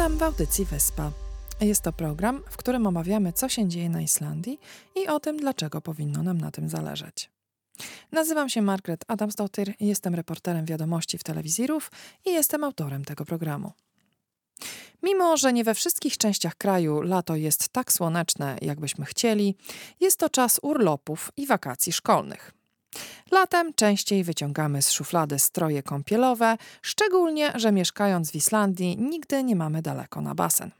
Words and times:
Witam 0.00 0.18
w 0.18 0.22
audycji 0.22 0.64
Wyspa. 0.64 1.12
Jest 1.60 1.82
to 1.82 1.92
program, 1.92 2.42
w 2.50 2.56
którym 2.56 2.86
omawiamy, 2.86 3.32
co 3.32 3.48
się 3.48 3.68
dzieje 3.68 3.90
na 3.90 4.02
Islandii 4.02 4.60
i 4.96 5.08
o 5.08 5.20
tym, 5.20 5.36
dlaczego 5.36 5.80
powinno 5.80 6.22
nam 6.22 6.38
na 6.38 6.50
tym 6.50 6.68
zależeć. 6.68 7.30
Nazywam 8.12 8.48
się 8.48 8.62
Margaret 8.62 9.04
Adamsdottir, 9.08 9.74
jestem 9.80 10.14
reporterem 10.14 10.64
wiadomości 10.64 11.18
w 11.18 11.24
telewizji 11.24 11.66
RUF 11.66 11.90
i 12.24 12.32
jestem 12.32 12.64
autorem 12.64 13.04
tego 13.04 13.24
programu. 13.24 13.72
Mimo, 15.02 15.36
że 15.36 15.52
nie 15.52 15.64
we 15.64 15.74
wszystkich 15.74 16.18
częściach 16.18 16.54
kraju 16.54 17.02
lato 17.02 17.36
jest 17.36 17.68
tak 17.68 17.92
słoneczne, 17.92 18.58
jakbyśmy 18.62 19.04
chcieli, 19.04 19.56
jest 20.00 20.18
to 20.18 20.30
czas 20.30 20.60
urlopów 20.62 21.32
i 21.36 21.46
wakacji 21.46 21.92
szkolnych. 21.92 22.59
Latem 23.30 23.74
częściej 23.74 24.24
wyciągamy 24.24 24.82
z 24.82 24.92
szuflady 24.92 25.38
stroje 25.38 25.82
kąpielowe, 25.82 26.56
szczególnie, 26.82 27.52
że 27.54 27.72
mieszkając 27.72 28.30
w 28.30 28.34
Islandii 28.34 28.96
nigdy 28.98 29.44
nie 29.44 29.56
mamy 29.56 29.82
daleko 29.82 30.20
na 30.20 30.34
basen. 30.34 30.70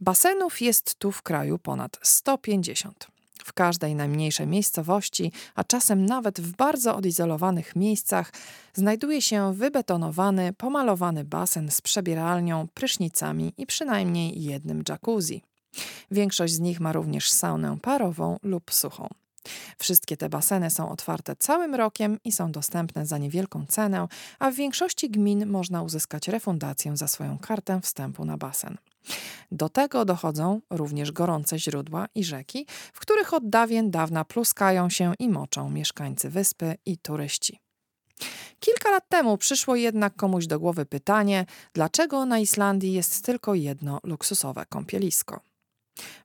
Basenów 0.00 0.60
jest 0.60 0.94
tu 0.94 1.12
w 1.12 1.22
kraju 1.22 1.58
ponad 1.58 1.98
150. 2.02 3.06
W 3.44 3.52
każdej 3.52 3.94
najmniejszej 3.94 4.46
miejscowości, 4.46 5.32
a 5.54 5.64
czasem 5.64 6.06
nawet 6.06 6.40
w 6.40 6.56
bardzo 6.56 6.96
odizolowanych 6.96 7.76
miejscach, 7.76 8.32
znajduje 8.74 9.22
się 9.22 9.54
wybetonowany, 9.54 10.52
pomalowany 10.52 11.24
basen 11.24 11.70
z 11.70 11.80
przebieralnią, 11.80 12.68
prysznicami 12.74 13.54
i 13.56 13.66
przynajmniej 13.66 14.42
jednym 14.42 14.82
jacuzzi. 14.88 15.42
Większość 16.10 16.52
z 16.52 16.60
nich 16.60 16.80
ma 16.80 16.92
również 16.92 17.30
saunę 17.30 17.78
parową 17.82 18.38
lub 18.42 18.74
suchą. 18.74 19.08
Wszystkie 19.78 20.16
te 20.16 20.28
baseny 20.28 20.70
są 20.70 20.90
otwarte 20.90 21.36
całym 21.36 21.74
rokiem 21.74 22.18
i 22.24 22.32
są 22.32 22.52
dostępne 22.52 23.06
za 23.06 23.18
niewielką 23.18 23.66
cenę, 23.66 24.08
a 24.38 24.50
w 24.50 24.54
większości 24.54 25.10
gmin 25.10 25.46
można 25.46 25.82
uzyskać 25.82 26.28
refundację 26.28 26.96
za 26.96 27.08
swoją 27.08 27.38
kartę 27.38 27.80
wstępu 27.80 28.24
na 28.24 28.36
basen. 28.36 28.76
Do 29.52 29.68
tego 29.68 30.04
dochodzą 30.04 30.60
również 30.70 31.12
gorące 31.12 31.58
źródła 31.58 32.06
i 32.14 32.24
rzeki, 32.24 32.66
w 32.92 33.00
których 33.00 33.34
od 33.34 33.48
dawien 33.48 33.90
dawna 33.90 34.24
pluskają 34.24 34.90
się 34.90 35.12
i 35.18 35.28
moczą 35.28 35.70
mieszkańcy 35.70 36.30
wyspy 36.30 36.76
i 36.86 36.98
turyści. 36.98 37.60
Kilka 38.60 38.90
lat 38.90 39.08
temu 39.08 39.38
przyszło 39.38 39.76
jednak 39.76 40.16
komuś 40.16 40.46
do 40.46 40.60
głowy 40.60 40.86
pytanie, 40.86 41.46
dlaczego 41.72 42.26
na 42.26 42.38
Islandii 42.38 42.92
jest 42.92 43.24
tylko 43.24 43.54
jedno 43.54 44.00
luksusowe 44.02 44.66
kąpielisko. 44.66 45.40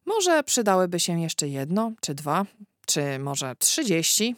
Może 0.05 0.43
przydałyby 0.43 0.99
się 0.99 1.21
jeszcze 1.21 1.47
jedno 1.47 1.91
czy 2.01 2.15
dwa, 2.15 2.45
czy 2.85 3.19
może 3.19 3.55
30. 3.55 4.35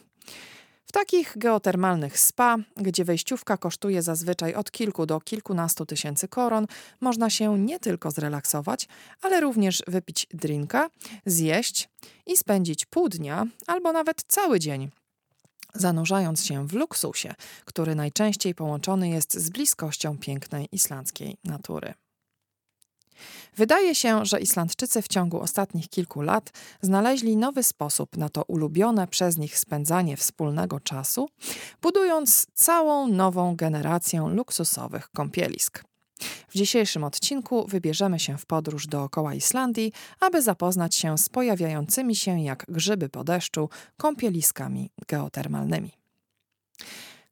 W 0.86 0.92
takich 0.92 1.32
geotermalnych 1.36 2.20
spa, 2.20 2.56
gdzie 2.76 3.04
wejściówka 3.04 3.56
kosztuje 3.56 4.02
zazwyczaj 4.02 4.54
od 4.54 4.70
kilku 4.70 5.06
do 5.06 5.20
kilkunastu 5.20 5.86
tysięcy 5.86 6.28
koron, 6.28 6.66
można 7.00 7.30
się 7.30 7.58
nie 7.58 7.80
tylko 7.80 8.10
zrelaksować, 8.10 8.88
ale 9.22 9.40
również 9.40 9.82
wypić 9.86 10.26
drinka, 10.30 10.90
zjeść 11.26 11.88
i 12.26 12.36
spędzić 12.36 12.86
pół 12.86 13.08
dnia 13.08 13.46
albo 13.66 13.92
nawet 13.92 14.24
cały 14.28 14.60
dzień 14.60 14.90
zanurzając 15.74 16.44
się 16.44 16.66
w 16.66 16.72
luksusie, 16.72 17.34
który 17.64 17.94
najczęściej 17.94 18.54
połączony 18.54 19.08
jest 19.08 19.34
z 19.34 19.50
bliskością 19.50 20.18
pięknej 20.18 20.68
islandzkiej 20.72 21.36
natury. 21.44 21.94
Wydaje 23.56 23.94
się, 23.94 24.24
że 24.24 24.40
Islandczycy 24.40 25.02
w 25.02 25.08
ciągu 25.08 25.40
ostatnich 25.40 25.88
kilku 25.88 26.22
lat 26.22 26.50
znaleźli 26.80 27.36
nowy 27.36 27.62
sposób 27.62 28.16
na 28.16 28.28
to 28.28 28.42
ulubione 28.42 29.06
przez 29.06 29.38
nich 29.38 29.58
spędzanie 29.58 30.16
wspólnego 30.16 30.80
czasu, 30.80 31.28
budując 31.82 32.46
całą 32.54 33.08
nową 33.08 33.56
generację 33.56 34.28
luksusowych 34.34 35.08
kąpielisk. 35.08 35.84
W 36.48 36.52
dzisiejszym 36.54 37.04
odcinku 37.04 37.66
wybierzemy 37.66 38.18
się 38.20 38.38
w 38.38 38.46
podróż 38.46 38.86
dookoła 38.86 39.34
Islandii, 39.34 39.92
aby 40.20 40.42
zapoznać 40.42 40.94
się 40.94 41.18
z 41.18 41.28
pojawiającymi 41.28 42.16
się 42.16 42.40
jak 42.40 42.64
grzyby 42.68 43.08
po 43.08 43.24
deszczu 43.24 43.68
kąpieliskami 43.96 44.90
geotermalnymi. 45.08 45.92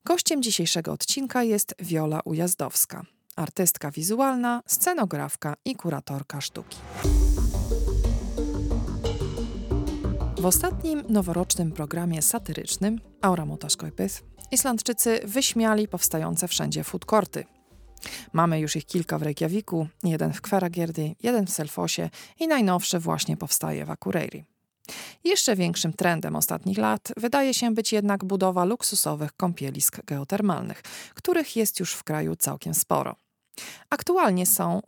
Gościem 0.04 0.42
dzisiejszego 0.42 0.92
odcinka 0.92 1.42
jest 1.42 1.74
Wiola 1.80 2.20
Ujazdowska– 2.24 3.02
artystka 3.36 3.90
wizualna, 3.90 4.62
scenografka 4.66 5.54
i 5.64 5.76
kuratorka 5.76 6.40
sztuki. 6.40 6.76
W 10.38 10.46
ostatnim 10.46 11.02
noworocznym 11.08 11.72
programie 11.72 12.22
satyrycznym 12.22 13.00
Aura 13.22 13.44
Motaskoipys 13.44 14.22
Islandczycy 14.50 15.20
wyśmiali 15.24 15.88
powstające 15.88 16.48
wszędzie 16.48 16.84
food 16.84 17.04
courty. 17.04 17.44
Mamy 18.32 18.60
już 18.60 18.76
ich 18.76 18.86
kilka 18.86 19.18
w 19.18 19.22
Reykjaviku, 19.22 19.88
jeden 20.04 20.32
w 20.32 20.40
Kwaragierdy, 20.40 21.14
jeden 21.22 21.46
w 21.46 21.50
Selfosie 21.50 22.10
i 22.40 22.48
najnowszy 22.48 22.98
właśnie 22.98 23.36
powstaje 23.36 23.84
w 23.84 23.90
Akureyri. 23.90 24.44
Jeszcze 25.24 25.56
większym 25.56 25.92
trendem 25.92 26.36
ostatnich 26.36 26.78
lat 26.78 27.12
wydaje 27.16 27.54
się 27.54 27.74
być 27.74 27.92
jednak 27.92 28.24
budowa 28.24 28.64
luksusowych 28.64 29.32
kąpielisk 29.32 30.04
geotermalnych, 30.04 30.82
których 31.14 31.56
jest 31.56 31.80
już 31.80 31.94
w 31.94 32.04
kraju 32.04 32.36
całkiem 32.36 32.74
sporo. 32.74 33.16
Aktualnie 33.90 34.46
są 34.46 34.82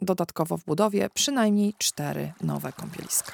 dodatkowo 0.00 0.56
w 0.56 0.64
budowie 0.64 1.10
przynajmniej 1.14 1.74
cztery 1.78 2.32
nowe 2.40 2.72
kąpieliska. 2.72 3.32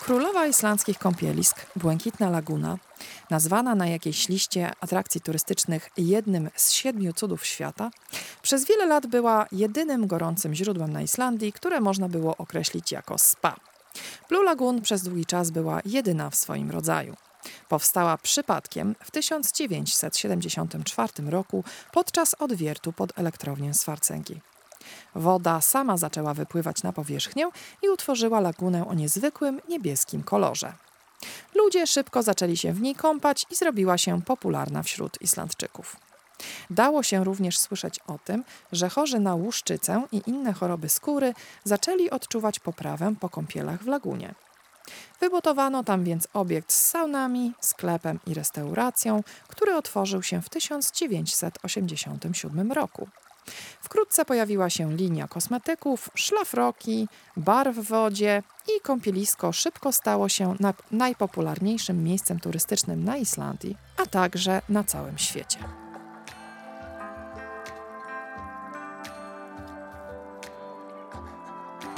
Królowa 0.00 0.46
islandzkich 0.46 0.98
kąpielisk, 0.98 1.66
Błękitna 1.76 2.30
Laguna, 2.30 2.78
nazwana 3.30 3.74
na 3.74 3.86
jakiejś 3.86 4.28
liście 4.28 4.72
atrakcji 4.80 5.20
turystycznych 5.20 5.90
jednym 5.96 6.50
z 6.54 6.70
siedmiu 6.70 7.12
cudów 7.12 7.46
świata, 7.46 7.90
przez 8.42 8.66
wiele 8.66 8.86
lat 8.86 9.06
była 9.06 9.46
jedynym 9.52 10.06
gorącym 10.06 10.54
źródłem 10.54 10.92
na 10.92 11.02
Islandii, 11.02 11.52
które 11.52 11.80
można 11.80 12.08
było 12.08 12.36
określić 12.36 12.92
jako 12.92 13.18
spa. 13.18 13.56
Blue 14.28 14.44
Lagoon 14.44 14.82
przez 14.82 15.02
długi 15.02 15.26
czas 15.26 15.50
była 15.50 15.80
jedyna 15.84 16.30
w 16.30 16.36
swoim 16.36 16.70
rodzaju. 16.70 17.16
Powstała 17.68 18.18
przypadkiem 18.18 18.94
w 19.04 19.10
1974 19.10 21.30
roku 21.30 21.64
podczas 21.92 22.34
odwiertu 22.38 22.92
pod 22.92 23.18
elektrownię 23.18 23.74
Swarcenki. 23.74 24.40
Woda 25.14 25.60
sama 25.60 25.96
zaczęła 25.96 26.34
wypływać 26.34 26.82
na 26.82 26.92
powierzchnię 26.92 27.48
i 27.82 27.88
utworzyła 27.88 28.40
lagunę 28.40 28.88
o 28.88 28.94
niezwykłym 28.94 29.60
niebieskim 29.68 30.22
kolorze. 30.22 30.72
Ludzie 31.54 31.86
szybko 31.86 32.22
zaczęli 32.22 32.56
się 32.56 32.72
w 32.72 32.80
niej 32.80 32.94
kąpać 32.94 33.46
i 33.50 33.54
zrobiła 33.54 33.98
się 33.98 34.22
popularna 34.22 34.82
wśród 34.82 35.22
Islandczyków. 35.22 35.96
Dało 36.70 37.02
się 37.02 37.24
również 37.24 37.58
słyszeć 37.58 38.00
o 38.06 38.18
tym, 38.24 38.44
że 38.72 38.88
chorzy 38.88 39.20
na 39.20 39.34
łuszczycę 39.34 40.02
i 40.12 40.22
inne 40.26 40.52
choroby 40.52 40.88
skóry 40.88 41.34
zaczęli 41.64 42.10
odczuwać 42.10 42.60
poprawę 42.60 43.14
po 43.20 43.28
kąpielach 43.28 43.82
w 43.82 43.86
lagunie. 43.86 44.34
Wybudowano 45.20 45.84
tam 45.84 46.04
więc 46.04 46.28
obiekt 46.32 46.72
z 46.72 46.90
saunami, 46.90 47.52
sklepem 47.60 48.20
i 48.26 48.34
restauracją, 48.34 49.22
który 49.48 49.74
otworzył 49.74 50.22
się 50.22 50.42
w 50.42 50.48
1987 50.48 52.72
roku. 52.72 53.08
Wkrótce 53.80 54.24
pojawiła 54.24 54.70
się 54.70 54.96
linia 54.96 55.28
kosmetyków, 55.28 56.10
szlafroki, 56.14 57.08
bar 57.36 57.74
w 57.74 57.88
wodzie 57.88 58.42
i 58.76 58.80
kąpielisko 58.80 59.52
szybko 59.52 59.92
stało 59.92 60.28
się 60.28 60.54
najpopularniejszym 60.90 62.04
miejscem 62.04 62.40
turystycznym 62.40 63.04
na 63.04 63.16
Islandii, 63.16 63.76
a 63.96 64.06
także 64.06 64.62
na 64.68 64.84
całym 64.84 65.18
świecie. 65.18 65.83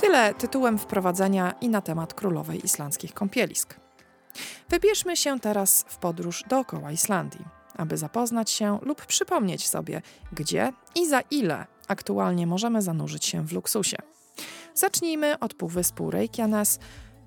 Tyle 0.07 0.35
tytułem 0.35 0.79
wprowadzenia 0.79 1.55
i 1.61 1.69
na 1.69 1.81
temat 1.81 2.15
królowej 2.15 2.65
islandzkich 2.65 3.15
kąpielisk. 3.15 3.81
Wybierzmy 4.69 5.17
się 5.17 5.41
teraz 5.41 5.85
w 5.89 5.97
podróż 5.97 6.45
dookoła 6.49 6.93
Islandii, 6.93 7.45
aby 7.77 7.97
zapoznać 7.97 8.51
się 8.51 8.79
lub 8.83 9.07
przypomnieć 9.07 9.69
sobie, 9.69 10.03
gdzie 10.33 10.73
i 10.95 11.09
za 11.09 11.21
ile 11.21 11.67
aktualnie 11.89 12.47
możemy 12.47 12.83
zanurzyć 12.83 13.25
się 13.25 13.47
w 13.47 13.53
luksusie. 13.53 13.97
Zacznijmy 14.75 15.39
od 15.39 15.55
półwyspu 15.55 16.11
Reykjanes 16.11 16.79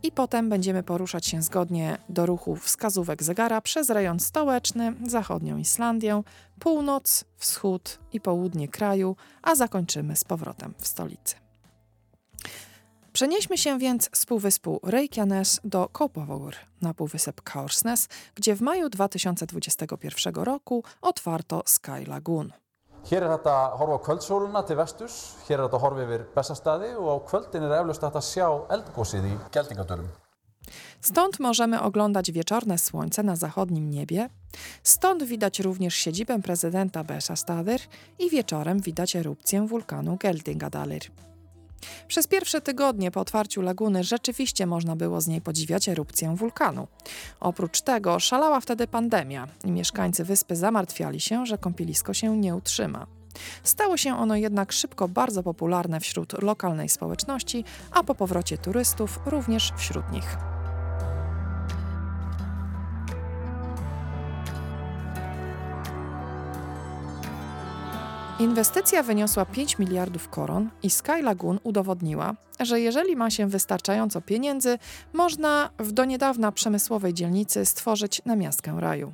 i 0.03 0.11
potem 0.11 0.49
będziemy 0.49 0.83
poruszać 0.83 1.25
się 1.25 1.41
zgodnie 1.41 1.97
do 2.09 2.25
ruchu 2.25 2.55
wskazówek 2.55 3.23
zegara 3.23 3.61
przez 3.61 3.89
rejon 3.89 4.19
stołeczny, 4.19 4.93
zachodnią 5.07 5.57
Islandię, 5.57 6.21
północ, 6.59 7.25
wschód 7.37 7.99
i 8.13 8.21
południe 8.21 8.67
kraju, 8.67 9.15
a 9.41 9.55
zakończymy 9.55 10.15
z 10.15 10.23
powrotem 10.23 10.73
w 10.77 10.87
stolicy. 10.87 11.48
Przenieśmy 13.19 13.57
się 13.57 13.80
więc 13.80 14.10
z 14.13 14.25
półwyspu 14.25 14.80
Reykjanes 14.83 15.60
do 15.63 15.89
Kópavogur 15.89 16.54
na 16.81 16.94
półwysep 16.94 17.42
Kaursnes, 17.42 18.07
gdzie 18.36 18.56
w 18.56 18.62
maju 18.62 18.89
2021 18.89 20.33
roku 20.33 20.83
otwarto 21.01 21.63
Sky 21.66 22.06
Lagoon. 22.07 22.51
Hér 23.10 23.24
er 23.24 23.31
hægt 23.36 23.50
að 23.51 23.75
horfa 23.80 23.98
á 24.00 24.06
kvöldsóluna 24.06 24.63
til 24.63 24.80
vesturs, 24.80 25.36
hér 25.50 25.60
er 25.60 25.66
hægt 25.68 25.75
að 25.75 25.83
horfa 25.83 26.06
yfir 26.06 26.25
Bessastaði 26.36 26.94
og 26.95 27.12
á 27.12 27.16
kvöldin 27.27 27.68
er 27.68 27.75
eflaust 27.81 28.07
hægt 28.07 28.19
að 28.21 28.27
sjá 28.31 28.48
eldgósið 28.75 29.27
í 29.27 29.36
Geldingadölum. 29.51 30.07
Stąd 31.01 31.39
możemy 31.39 31.81
oglądać 31.81 32.31
wieczorne 32.31 32.77
słońce 32.77 33.24
na 33.24 33.36
zachodnim 33.36 33.89
niebie, 33.89 34.30
stąd 34.83 35.24
widać 35.24 35.60
również 35.60 35.95
siedzibę 35.95 36.42
prezydenta 36.42 37.04
Beshastadir 37.04 37.81
i 38.19 38.30
wieczorem 38.30 38.80
widać 38.80 39.16
erupcję 39.16 39.68
wulkanu 39.68 40.18
Geldingadalir. 40.18 41.28
Przez 42.07 42.27
pierwsze 42.27 42.61
tygodnie 42.61 43.11
po 43.11 43.21
otwarciu 43.21 43.61
laguny 43.61 44.03
rzeczywiście 44.03 44.65
można 44.65 44.95
było 44.95 45.21
z 45.21 45.27
niej 45.27 45.41
podziwiać 45.41 45.89
erupcję 45.89 46.35
wulkanu. 46.35 46.87
Oprócz 47.39 47.81
tego 47.81 48.19
szalała 48.19 48.59
wtedy 48.59 48.87
pandemia 48.87 49.47
i 49.63 49.71
mieszkańcy 49.71 50.23
wyspy 50.25 50.55
zamartwiali 50.55 51.19
się, 51.19 51.45
że 51.45 51.57
kąpielisko 51.57 52.13
się 52.13 52.37
nie 52.37 52.55
utrzyma. 52.55 53.07
Stało 53.63 53.97
się 53.97 54.17
ono 54.17 54.35
jednak 54.35 54.71
szybko 54.71 55.07
bardzo 55.07 55.43
popularne 55.43 55.99
wśród 55.99 56.43
lokalnej 56.43 56.89
społeczności, 56.89 57.63
a 57.91 58.03
po 58.03 58.15
powrocie 58.15 58.57
turystów 58.57 59.19
również 59.25 59.73
wśród 59.77 60.11
nich. 60.11 60.58
Inwestycja 68.39 69.03
wyniosła 69.03 69.45
5 69.45 69.80
miliardów 69.80 70.30
koron 70.30 70.69
i 70.83 70.89
Sky 70.89 71.21
Lagoon 71.21 71.59
udowodniła, 71.63 72.36
że 72.59 72.81
jeżeli 72.81 73.15
ma 73.15 73.30
się 73.30 73.47
wystarczająco 73.47 74.21
pieniędzy, 74.21 74.77
można 75.13 75.69
w 75.80 75.91
do 75.91 76.06
niedawna 76.06 76.51
przemysłowej 76.51 77.13
dzielnicy 77.13 77.65
stworzyć 77.65 78.21
namiastkę 78.25 78.75
raju. 78.80 79.13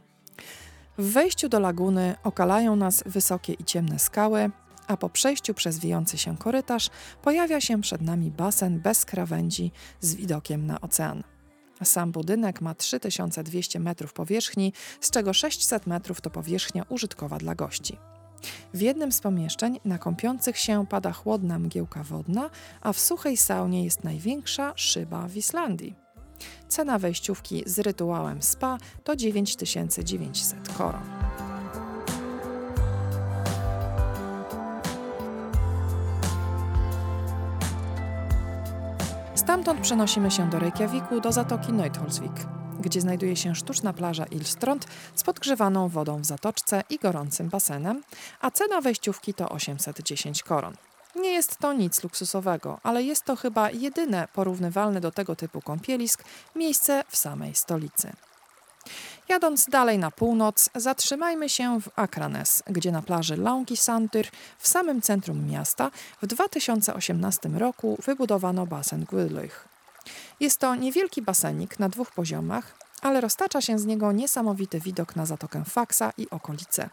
W 0.98 1.12
wejściu 1.12 1.50
do 1.50 1.60
laguny 1.60 2.16
okalają 2.24 2.76
nas 2.76 3.04
wysokie 3.06 3.54
i 3.54 3.64
ciemne 3.64 4.00
skały, 4.00 4.50
a 4.88 4.98
po 4.98 5.10
przejściu 5.10 5.54
przez 5.54 5.80
wijący 5.80 6.18
się 6.18 6.38
korytarz 6.38 6.90
pojawia 7.22 7.62
się 7.62 7.82
przed 7.82 8.02
nami 8.02 8.32
basen 8.32 8.80
bez 8.80 9.06
krawędzi 9.06 9.72
z 10.02 10.16
widokiem 10.16 10.66
na 10.66 10.82
ocean. 10.82 11.24
Sam 11.84 12.12
budynek 12.12 12.62
ma 12.62 12.76
3200 12.76 13.80
metrów 13.80 14.14
powierzchni, 14.14 14.74
z 15.02 15.12
czego 15.12 15.34
600 15.34 15.88
metrów 15.88 16.22
to 16.22 16.30
powierzchnia 16.30 16.86
użytkowa 16.90 17.38
dla 17.38 17.56
gości. 17.56 17.98
W 18.74 18.82
jednym 18.82 19.12
z 19.12 19.22
pomieszczeń 19.22 19.80
na 19.86 19.98
kąpiących 19.98 20.58
się 20.58 20.86
pada 20.88 21.12
chłodna 21.12 21.60
mgiełka 21.60 22.04
wodna, 22.04 22.50
a 22.82 22.94
w 22.94 23.00
suchej 23.00 23.38
saunie 23.38 23.84
jest 23.84 24.04
największa 24.04 24.74
szyba 24.76 25.28
w 25.28 25.38
Islandii. 25.38 25.96
Cena 26.68 27.00
wejściówki 27.00 27.64
z 27.66 27.80
rytuałem 27.80 28.42
spa 28.42 28.78
to 29.04 29.16
9900 29.16 30.74
koron. 30.78 31.04
Stamtąd 39.36 39.82
przenosimy 39.82 40.32
się 40.32 40.50
do 40.50 40.60
Reykjaviku, 40.60 41.22
do 41.22 41.32
zatoki 41.32 41.74
Neutholzvik, 41.74 42.48
gdzie 42.86 43.02
znajduje 43.02 43.36
się 43.36 43.56
sztuczna 43.56 43.94
plaża 43.94 44.26
Ilstrond 44.26 44.88
z 45.16 45.24
podgrzewaną 45.24 45.90
wodą 45.90 46.22
w 46.22 46.26
zatoczce 46.26 46.84
i 46.90 46.98
gorącym 46.98 47.50
basenem, 47.50 48.04
a 48.42 48.52
cena 48.52 48.82
wejściówki 48.82 49.34
to 49.34 49.50
810 49.50 50.44
koron. 50.44 50.76
Nie 51.16 51.30
jest 51.30 51.58
to 51.58 51.74
nic 51.74 52.04
luksusowego, 52.04 52.80
ale 52.84 53.04
jest 53.04 53.24
to 53.24 53.36
chyba 53.36 53.72
jedyne 53.72 54.28
porównywalne 54.34 55.02
do 55.02 55.12
tego 55.12 55.36
typu 55.36 55.62
kąpielisk 55.62 56.24
miejsce 56.56 57.04
w 57.10 57.18
samej 57.18 57.56
stolicy. 57.56 58.14
Jadąc 59.30 59.70
dalej 59.70 60.00
na 60.00 60.12
północ, 60.12 60.70
zatrzymajmy 60.76 61.50
się 61.50 61.82
w 61.82 61.90
Akranes, 61.96 62.64
gdzie 62.68 62.92
na 62.92 63.02
plaży 63.02 63.38
Santyr 63.76 64.28
w 64.58 64.68
samym 64.68 65.02
centrum 65.02 65.46
miasta 65.46 65.92
w 66.22 66.28
2018 66.28 67.50
roku 67.50 67.98
wybudowano 68.06 68.66
basen 68.66 69.06
Gwydlich. 69.06 69.75
Jest 70.40 70.60
to 70.60 70.76
niewielki 70.76 71.22
basenik 71.22 71.80
na 71.80 71.90
dwóch 71.90 72.12
poziomach, 72.12 72.76
ale 73.02 73.22
roztacza 73.22 73.62
się 73.62 73.80
z 73.80 73.86
niego 73.86 74.12
niesamowity 74.12 74.80
widok 74.80 75.16
na 75.16 75.26
Zatokę 75.26 75.64
Faksa 75.66 76.12
i 76.18 76.30
okolice. 76.30 76.90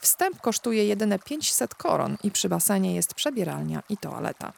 Wstęp 0.00 0.40
kosztuje 0.40 0.84
jedyne 0.84 1.18
500 1.18 1.74
koron 1.74 2.16
i 2.22 2.30
przy 2.30 2.48
basenie 2.48 2.94
jest 2.94 3.14
przebieralnia 3.14 3.82
i 3.88 3.96
toaleta. 3.96 4.52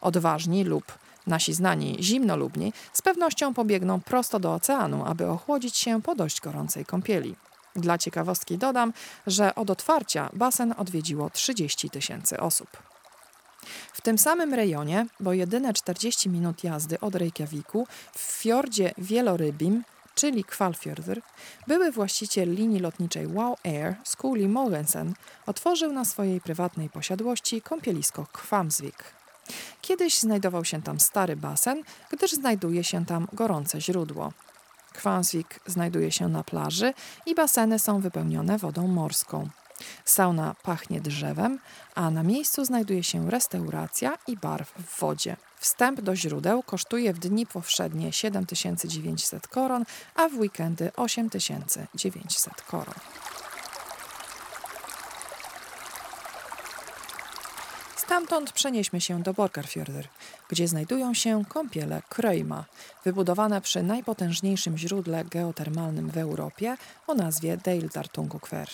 Odważni 0.00 0.64
lub 0.64 0.84
nasi 1.26 1.54
znani 1.54 1.96
zimnolubni 2.00 2.72
z 2.92 3.02
pewnością 3.02 3.54
pobiegną 3.54 4.00
prosto 4.00 4.40
do 4.40 4.54
oceanu, 4.54 5.04
aby 5.06 5.26
ochłodzić 5.26 5.76
się 5.76 6.02
po 6.02 6.14
dość 6.14 6.40
gorącej 6.40 6.84
kąpieli. 6.84 7.36
Dla 7.76 7.98
ciekawostki 7.98 8.58
dodam, 8.58 8.92
że 9.26 9.54
od 9.54 9.70
otwarcia 9.70 10.30
basen 10.32 10.74
odwiedziło 10.78 11.30
30 11.30 11.90
tysięcy 11.90 12.40
osób. 12.40 12.87
W 13.92 14.00
tym 14.00 14.18
samym 14.18 14.54
rejonie, 14.54 15.06
bo 15.20 15.32
jedyne 15.32 15.72
40 15.72 16.28
minut 16.28 16.64
jazdy 16.64 17.00
od 17.00 17.14
Reykjaviku, 17.14 17.86
w 18.12 18.20
fiordzie 18.20 18.92
Wielorybim 18.98 19.84
czyli 20.18 20.44
Kvalfjordur, 20.44 21.20
były 21.66 21.92
właściciel 21.92 22.54
linii 22.54 22.80
lotniczej 22.80 23.26
Wow 23.26 23.56
Air, 23.64 23.94
Skuli 24.04 24.48
Mogensen, 24.48 25.14
otworzył 25.46 25.92
na 25.92 26.04
swojej 26.04 26.40
prywatnej 26.40 26.90
posiadłości 26.90 27.62
kąpielisko 27.62 28.26
Kwamsvik. 28.32 29.04
Kiedyś 29.80 30.18
znajdował 30.18 30.64
się 30.64 30.82
tam 30.82 31.00
stary 31.00 31.36
basen, 31.36 31.82
gdyż 32.10 32.32
znajduje 32.32 32.84
się 32.84 33.06
tam 33.06 33.28
gorące 33.32 33.80
źródło. 33.80 34.32
Kwamsvik 34.92 35.60
znajduje 35.66 36.12
się 36.12 36.28
na 36.28 36.44
plaży 36.44 36.94
i 37.26 37.34
baseny 37.34 37.78
są 37.78 38.00
wypełnione 38.00 38.58
wodą 38.58 38.86
morską. 38.86 39.48
Sauna 40.04 40.54
pachnie 40.62 41.00
drzewem, 41.00 41.58
a 41.94 42.10
na 42.10 42.22
miejscu 42.22 42.64
znajduje 42.64 43.04
się 43.04 43.30
restauracja 43.30 44.18
i 44.26 44.36
bar 44.36 44.66
w 44.66 45.00
wodzie. 45.00 45.36
Wstęp 45.60 46.00
do 46.00 46.16
źródeł 46.16 46.62
kosztuje 46.62 47.12
w 47.12 47.18
dni 47.18 47.46
powszednie 47.46 48.12
7900 48.12 49.48
koron, 49.48 49.84
a 50.14 50.28
w 50.28 50.38
weekendy 50.38 50.90
8900 50.96 52.62
koron. 52.62 52.94
Stamtąd 57.96 58.52
przenieśmy 58.52 59.00
się 59.00 59.22
do 59.22 59.32
Borgarfjörður, 59.32 60.04
gdzie 60.48 60.68
znajdują 60.68 61.14
się 61.14 61.44
kąpiele 61.48 62.02
Kröjma, 62.10 62.62
wybudowane 63.04 63.60
przy 63.60 63.82
najpotężniejszym 63.82 64.78
źródle 64.78 65.24
geotermalnym 65.24 66.10
w 66.10 66.18
Europie 66.18 66.76
o 67.06 67.14
nazwie 67.14 67.56
Deildartungukver. 67.56 68.68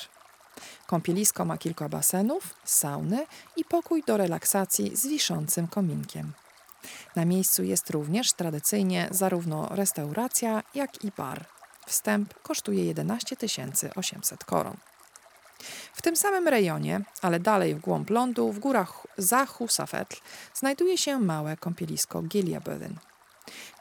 Kąpielisko 0.87 1.45
ma 1.45 1.59
kilka 1.59 1.89
basenów, 1.89 2.55
sauny 2.65 3.27
i 3.57 3.65
pokój 3.65 4.03
do 4.07 4.17
relaksacji 4.17 4.97
z 4.97 5.07
wiszącym 5.07 5.69
kominkiem. 5.69 6.33
Na 7.17 7.25
miejscu 7.25 7.63
jest 7.63 7.91
również 7.91 8.33
tradycyjnie 8.33 9.09
zarówno 9.11 9.69
restauracja, 9.71 10.63
jak 10.75 11.05
i 11.05 11.13
bar. 11.17 11.45
Wstęp 11.87 12.43
kosztuje 12.43 12.85
11 12.85 13.37
800 13.97 14.45
koron. 14.45 14.77
W 15.93 16.03
tym 16.03 16.17
samym 16.17 16.49
rejonie, 16.49 17.01
ale 17.23 17.41
dalej 17.41 17.75
w 17.75 17.81
głąb 17.81 18.11
lądu, 18.11 18.53
w 18.53 18.59
górach 18.59 19.07
za 19.19 19.47
Husafetl, 19.47 20.17
znajduje 20.55 20.99
się 20.99 21.19
małe 21.19 21.57
kąpielisko 21.57 22.23
Gileaböden. 22.23 22.95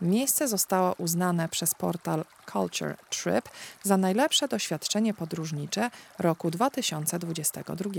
Miejsce 0.02 0.48
zostało 0.48 0.94
uznane 0.98 1.50
przez 1.50 1.76
portal 1.76 2.26
Culture 2.52 2.98
Trip 3.10 3.50
za 3.84 3.98
najlepsze 3.98 4.48
doświadczenie 4.48 5.14
podróżnicze 5.14 5.90
roku 6.20 6.52
2022. 6.52 7.90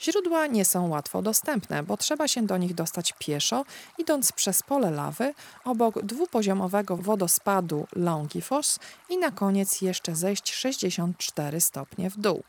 Źródła 0.00 0.46
nie 0.46 0.64
są 0.64 0.88
łatwo 0.88 1.22
dostępne, 1.22 1.82
bo 1.82 1.96
trzeba 1.96 2.28
się 2.28 2.46
do 2.46 2.56
nich 2.56 2.74
dostać 2.74 3.14
pieszo, 3.18 3.64
idąc 3.98 4.32
przez 4.32 4.62
pole 4.62 4.90
lawy, 4.90 5.34
obok 5.64 6.02
dwupoziomowego 6.02 6.96
wodospadu 6.96 7.86
Longifos 7.96 8.78
i 9.08 9.18
na 9.18 9.30
koniec 9.30 9.82
jeszcze 9.82 10.16
zejść 10.16 10.54
64 10.54 11.60
stopnie 11.60 12.10
w 12.10 12.18
dół. 12.18 12.42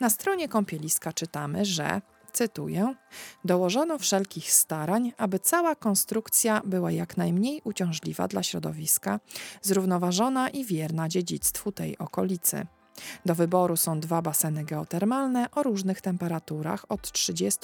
Na 0.00 0.10
stronie 0.10 0.48
kąpieliska 0.48 1.12
czytamy, 1.12 1.64
że 1.64 2.00
cytuję: 2.32 2.94
Dołożono 3.44 3.98
wszelkich 3.98 4.52
starań, 4.52 5.12
aby 5.18 5.38
cała 5.38 5.74
konstrukcja 5.74 6.62
była 6.64 6.90
jak 6.90 7.16
najmniej 7.16 7.60
uciążliwa 7.64 8.28
dla 8.28 8.42
środowiska, 8.42 9.20
zrównoważona 9.62 10.48
i 10.48 10.64
wierna 10.64 11.08
dziedzictwu 11.08 11.72
tej 11.72 11.98
okolicy. 11.98 12.66
Do 13.26 13.34
wyboru 13.34 13.76
są 13.76 14.00
dwa 14.00 14.22
baseny 14.22 14.64
geotermalne 14.64 15.50
o 15.50 15.62
różnych 15.62 16.00
temperaturach 16.00 16.84
od 16.88 17.12
30 17.12 17.60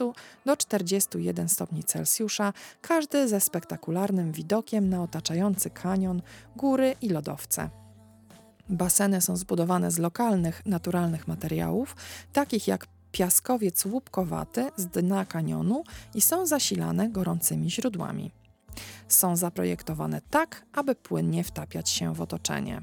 do 0.46 0.56
41 0.56 1.48
stopni 1.48 1.84
Celsjusza, 1.84 2.52
każdy 2.80 3.28
ze 3.28 3.40
spektakularnym 3.40 4.32
widokiem 4.32 4.88
na 4.88 5.02
otaczający 5.02 5.70
kanion, 5.70 6.22
góry 6.56 6.94
i 7.02 7.08
lodowce. 7.08 7.70
Baseny 8.68 9.20
są 9.20 9.36
zbudowane 9.36 9.90
z 9.90 9.98
lokalnych, 9.98 10.66
naturalnych 10.66 11.28
materiałów, 11.28 11.96
takich 12.32 12.68
jak 12.68 12.86
piaskowiec 13.14 13.86
łupkowaty 13.86 14.70
z 14.76 14.86
dna 14.86 15.24
kanionu 15.24 15.84
i 16.14 16.20
są 16.20 16.46
zasilane 16.46 17.10
gorącymi 17.10 17.70
źródłami. 17.70 18.30
Są 19.08 19.36
zaprojektowane 19.36 20.20
tak, 20.30 20.66
aby 20.72 20.94
płynnie 20.94 21.44
wtapiać 21.44 21.90
się 21.90 22.14
w 22.14 22.20
otoczenie. 22.20 22.82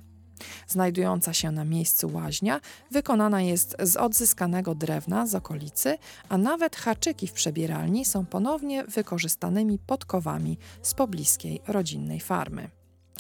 Znajdująca 0.68 1.34
się 1.34 1.52
na 1.52 1.66
miejscu 1.66 2.12
łaźnia 2.14 2.62
wykonana 2.92 3.42
jest 3.42 3.76
z 3.84 3.98
odzyskanego 3.98 4.76
drewna 4.76 5.28
z 5.28 5.36
okolicy, 5.36 5.98
a 6.30 6.38
nawet 6.38 6.76
haczyki 6.76 7.28
w 7.28 7.34
przebieralni 7.34 8.06
są 8.06 8.26
ponownie 8.26 8.84
wykorzystanymi 8.84 9.80
podkowami 9.80 10.58
z 10.82 10.94
pobliskiej 10.94 11.62
rodzinnej 11.68 12.20
farmy. 12.20 12.70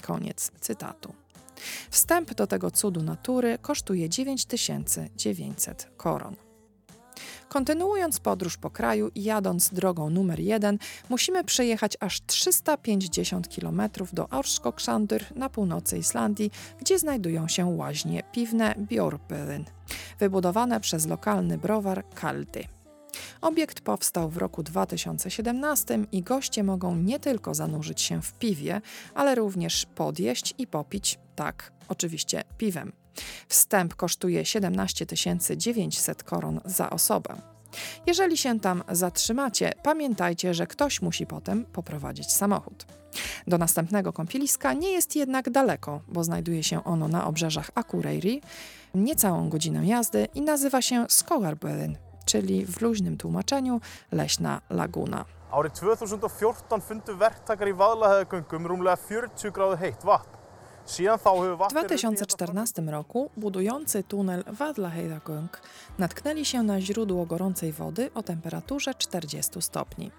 Koniec 0.01 0.51
cytatu. 0.61 1.13
Wstęp 1.89 2.33
do 2.33 2.47
tego 2.47 2.71
cudu 2.71 3.03
natury 3.03 3.57
kosztuje 3.61 4.09
9900 4.09 5.91
koron. 5.97 6.50
Kontynuując 7.49 8.19
podróż 8.19 8.57
po 8.57 8.69
kraju 8.69 9.11
i 9.15 9.23
jadąc 9.23 9.69
drogą 9.69 10.09
numer 10.09 10.39
1, 10.39 10.77
musimy 11.09 11.43
przejechać 11.43 11.97
aż 11.99 12.25
350 12.25 13.47
km 13.55 13.81
do 14.13 14.33
Aurskogsandur 14.33 15.21
na 15.35 15.49
północy 15.49 15.97
Islandii, 15.97 16.51
gdzie 16.79 16.99
znajdują 16.99 17.47
się 17.47 17.65
łaźnie 17.65 18.23
piwne 18.31 18.75
Bjorpöðin, 18.77 19.63
wybudowane 20.19 20.79
przez 20.79 21.07
lokalny 21.07 21.57
browar 21.57 22.03
Kaldy. 22.15 22.63
Obiekt 23.41 23.81
powstał 23.81 24.29
w 24.29 24.37
roku 24.37 24.63
2017 24.63 25.99
i 26.11 26.21
goście 26.21 26.63
mogą 26.63 26.95
nie 26.95 27.19
tylko 27.19 27.53
zanurzyć 27.53 28.01
się 28.01 28.21
w 28.21 28.33
piwie, 28.33 28.81
ale 29.15 29.35
również 29.35 29.85
podjeść 29.95 30.53
i 30.57 30.67
popić, 30.67 31.19
tak, 31.35 31.71
oczywiście 31.87 32.43
piwem. 32.57 33.00
Wstęp 33.47 33.95
kosztuje 33.95 34.45
17 34.45 35.05
900 35.57 36.23
koron 36.23 36.61
za 36.65 36.89
osobę. 36.89 37.35
Jeżeli 38.07 38.37
się 38.37 38.59
tam 38.59 38.83
zatrzymacie, 38.91 39.73
pamiętajcie, 39.83 40.53
że 40.53 40.67
ktoś 40.67 41.01
musi 41.01 41.25
potem 41.25 41.65
poprowadzić 41.65 42.33
samochód. 42.33 42.85
Do 43.47 43.57
następnego 43.57 44.13
kąpieliska 44.13 44.73
nie 44.73 44.91
jest 44.91 45.15
jednak 45.15 45.49
daleko, 45.49 46.01
bo 46.07 46.23
znajduje 46.23 46.63
się 46.63 46.83
ono 46.83 47.07
na 47.07 47.27
obrzeżach 47.27 47.71
Akureyri, 47.75 48.41
niecałą 48.95 49.49
godzinę 49.49 49.87
jazdy 49.87 50.27
i 50.35 50.41
nazywa 50.41 50.81
się 50.81 51.05
Skogarböðin, 51.05 51.95
czyli 52.25 52.65
w 52.65 52.81
luźnym 52.81 53.17
tłumaczeniu 53.17 53.81
leśna 54.11 54.61
laguna. 54.69 55.25
Árið 55.51 55.71
2014 55.83 56.79
fundu 56.79 57.17
verktakar 57.19 57.67
í 57.67 57.73
Vaðlaheiðargöngum 57.75 58.69
rúmlega 58.71 58.95
40 58.95 59.51
gráðu 59.51 59.91
vatn. 60.03 60.40
W 60.87 61.57
vatn 61.57 61.71
2014 61.71 62.81
roku 62.81 63.29
budujący 63.37 64.03
tunel 64.03 64.43
Vaðlaheiðargöng 64.43 65.49
natknęli 65.97 66.45
się 66.45 66.63
na 66.63 66.81
źródło 66.81 67.25
gorącej 67.25 67.71
wody 67.71 68.09
o 68.13 68.23
temperaturze 68.23 68.95
40 68.95 69.61
stopni. 69.61 70.11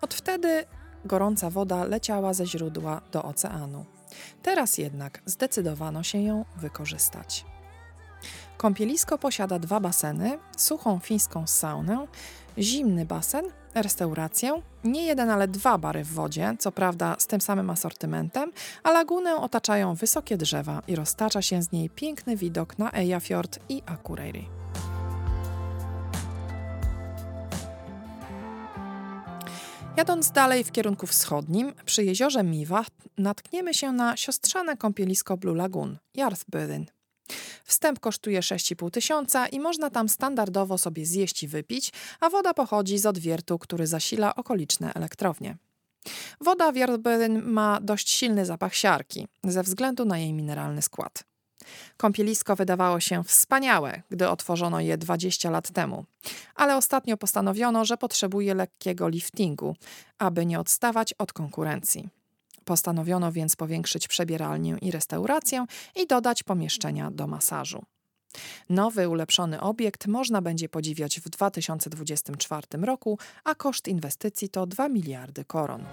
Od 0.00 0.14
wtedy 0.14 0.64
gorąca 1.04 1.50
woda 1.50 1.84
leciała 1.84 2.34
ze 2.34 2.46
źródła 2.46 3.00
do 3.12 3.22
oceanu. 3.22 3.84
Teraz 4.42 4.78
jednak 4.78 5.22
zdecydowano 5.26 6.02
się 6.02 6.18
ją 6.18 6.44
wykorzystać. 6.56 7.44
Kąpielisko 8.56 9.18
posiada 9.18 9.58
dwa 9.58 9.80
baseny, 9.80 10.38
suchą 10.56 10.98
fińską 10.98 11.46
saunę, 11.46 12.06
zimny 12.58 13.06
basen, 13.06 13.44
restaurację, 13.74 14.62
nie 14.84 15.06
jeden, 15.06 15.30
ale 15.30 15.48
dwa 15.48 15.78
bary 15.78 16.04
w 16.04 16.12
wodzie, 16.12 16.56
co 16.58 16.72
prawda 16.72 17.16
z 17.18 17.26
tym 17.26 17.40
samym 17.40 17.70
asortymentem, 17.70 18.52
a 18.82 18.90
lagunę 18.90 19.36
otaczają 19.36 19.94
wysokie 19.94 20.36
drzewa 20.36 20.82
i 20.88 20.96
roztacza 20.96 21.42
się 21.42 21.62
z 21.62 21.72
niej 21.72 21.90
piękny 21.90 22.36
widok 22.36 22.78
na 22.78 22.92
Eyjafjord 22.92 23.58
i 23.68 23.82
Akureyri. 23.86 24.48
Jadąc 29.96 30.30
dalej 30.30 30.64
w 30.64 30.72
kierunku 30.72 31.06
wschodnim, 31.06 31.72
przy 31.84 32.04
jeziorze 32.04 32.44
Miwa 32.44 32.84
natkniemy 33.18 33.74
się 33.74 33.92
na 33.92 34.16
siostrzane 34.16 34.76
kąpielisko 34.76 35.36
Blue 35.36 35.56
Lagoon, 35.56 35.98
Jarthböðin. 36.16 36.99
Wstęp 37.64 38.00
kosztuje 38.00 38.40
6,5 38.40 38.90
tysiąca 38.90 39.46
i 39.46 39.60
można 39.60 39.90
tam 39.90 40.08
standardowo 40.08 40.78
sobie 40.78 41.06
zjeść 41.06 41.42
i 41.42 41.48
wypić, 41.48 41.92
a 42.20 42.30
woda 42.30 42.54
pochodzi 42.54 42.98
z 42.98 43.06
odwiertu, 43.06 43.58
który 43.58 43.86
zasila 43.86 44.34
okoliczne 44.34 44.94
elektrownie. 44.94 45.56
Woda 46.40 46.72
w 46.72 46.76
ma 47.42 47.78
dość 47.82 48.10
silny 48.10 48.46
zapach 48.46 48.74
siarki, 48.74 49.28
ze 49.44 49.62
względu 49.62 50.04
na 50.04 50.18
jej 50.18 50.32
mineralny 50.32 50.82
skład. 50.82 51.24
Kąpielisko 51.96 52.56
wydawało 52.56 53.00
się 53.00 53.24
wspaniałe, 53.24 54.02
gdy 54.10 54.28
otworzono 54.28 54.80
je 54.80 54.98
20 54.98 55.50
lat 55.50 55.70
temu, 55.70 56.04
ale 56.54 56.76
ostatnio 56.76 57.16
postanowiono, 57.16 57.84
że 57.84 57.96
potrzebuje 57.96 58.54
lekkiego 58.54 59.08
liftingu, 59.08 59.76
aby 60.18 60.46
nie 60.46 60.60
odstawać 60.60 61.12
od 61.12 61.32
konkurencji. 61.32 62.08
Postanowiono 62.70 63.32
więc 63.32 63.56
powiększyć 63.56 64.08
przebieralnię 64.08 64.76
i 64.82 64.90
restaurację 64.90 65.64
i 65.96 66.06
dodać 66.06 66.42
pomieszczenia 66.42 67.10
do 67.10 67.26
masażu. 67.26 67.82
Nowy, 68.68 69.08
ulepszony 69.08 69.60
obiekt 69.60 70.06
można 70.06 70.42
będzie 70.42 70.68
podziwiać 70.68 71.20
w 71.20 71.28
2024 71.28 72.66
roku, 72.82 73.18
a 73.44 73.54
koszt 73.54 73.88
inwestycji 73.88 74.48
to 74.48 74.66
2 74.66 74.88
miliardy 74.88 75.44
koron. 75.44 75.84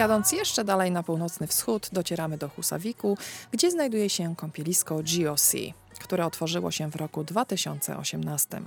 Jadąc 0.00 0.32
jeszcze 0.32 0.64
dalej 0.64 0.90
na 0.90 1.02
północny 1.02 1.46
wschód, 1.46 1.88
docieramy 1.92 2.38
do 2.38 2.48
Husawiku, 2.48 3.18
gdzie 3.50 3.70
znajduje 3.70 4.10
się 4.10 4.36
kąpielisko 4.36 4.94
GOC, 4.94 5.52
które 5.98 6.26
otworzyło 6.26 6.70
się 6.70 6.90
w 6.90 6.96
roku 6.96 7.24
2018. 7.24 8.60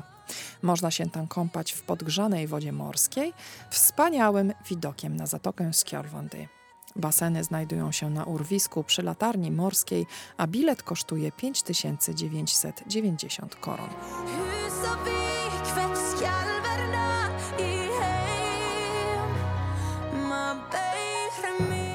Można 0.62 0.92
się 0.92 1.10
tam 1.10 1.28
kąpać 1.28 1.72
w 1.72 1.82
podgrzanej 1.82 2.48
wodzie 2.48 2.72
morskiej, 2.72 3.34
wspaniałym 3.70 4.54
widokiem 4.70 5.16
na 5.16 5.28
zatokę 5.28 5.74
Skjolvandy. 5.74 6.48
Baseny 6.96 7.44
znajdują 7.44 7.92
się 7.92 8.10
na 8.10 8.24
urwisku 8.24 8.84
przy 8.84 9.04
latarni 9.04 9.52
morskiej, 9.52 10.06
a 10.38 10.48
bilet 10.48 10.84
kosztuje 10.84 11.32
5990 11.32 13.56
koron. 13.56 13.90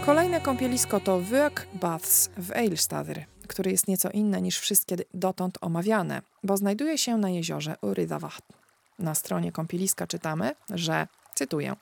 Kolejne 0.08 0.40
kąpielisko 0.40 1.00
to 1.00 1.20
Vök 1.20 1.66
Baths 1.74 2.30
w 2.36 2.52
Eilstadir, 2.52 3.24
który 3.48 3.70
jest 3.70 3.88
nieco 3.88 4.10
inny 4.10 4.42
niż 4.42 4.58
wszystkie 4.58 4.96
dotąd 5.14 5.58
omawiane, 5.60 6.22
bo 6.44 6.56
znajduje 6.56 6.98
się 6.98 7.16
na 7.16 7.30
jeziorze 7.30 7.76
Urydawacht. 7.80 8.44
Na 8.98 9.14
stronie 9.14 9.52
kąpieliska 9.52 10.06
czytamy, 10.06 10.54
że, 10.70 11.06
cytuję, 11.34 11.76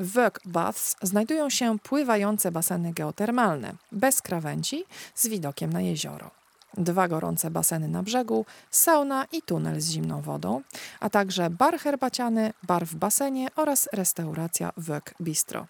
w 0.00 0.12
Vök 0.12 0.40
Baths 0.44 0.96
znajdują 1.02 1.50
się 1.50 1.78
pływające 1.78 2.52
baseny 2.52 2.92
geotermalne, 2.92 3.72
bez 3.92 4.22
krawędzi, 4.22 4.84
z 5.14 5.28
widokiem 5.28 5.72
na 5.72 5.80
jezioro. 5.80 6.30
Dwa 6.76 7.08
gorące 7.08 7.50
baseny 7.50 7.88
na 7.88 8.02
brzegu, 8.02 8.46
sauna 8.70 9.26
i 9.32 9.42
tunel 9.42 9.80
z 9.80 9.90
zimną 9.90 10.22
wodą, 10.22 10.62
a 11.00 11.10
także 11.10 11.50
bar 11.50 11.78
herbaciany, 11.78 12.52
bar 12.62 12.86
w 12.86 12.94
basenie 12.94 13.48
oraz 13.56 13.88
restauracja 13.92 14.72
Vök 14.76 15.14
Bistro. 15.20 15.66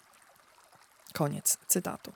Koniec 1.13 1.57
cytatu. 1.67 2.11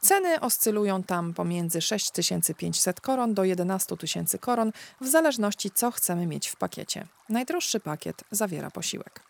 Ceny 0.00 0.40
oscylują 0.40 1.02
tam 1.02 1.34
pomiędzy 1.34 1.80
6500 1.80 3.00
koron 3.00 3.34
do 3.34 3.44
11 3.44 3.96
tysięcy 3.96 4.38
koron, 4.38 4.72
w 5.00 5.06
zależności 5.06 5.70
co 5.70 5.90
chcemy 5.90 6.26
mieć 6.26 6.48
w 6.48 6.56
pakiecie. 6.56 7.06
Najdroższy 7.28 7.80
pakiet 7.80 8.24
zawiera 8.30 8.70
posiłek. 8.70 9.20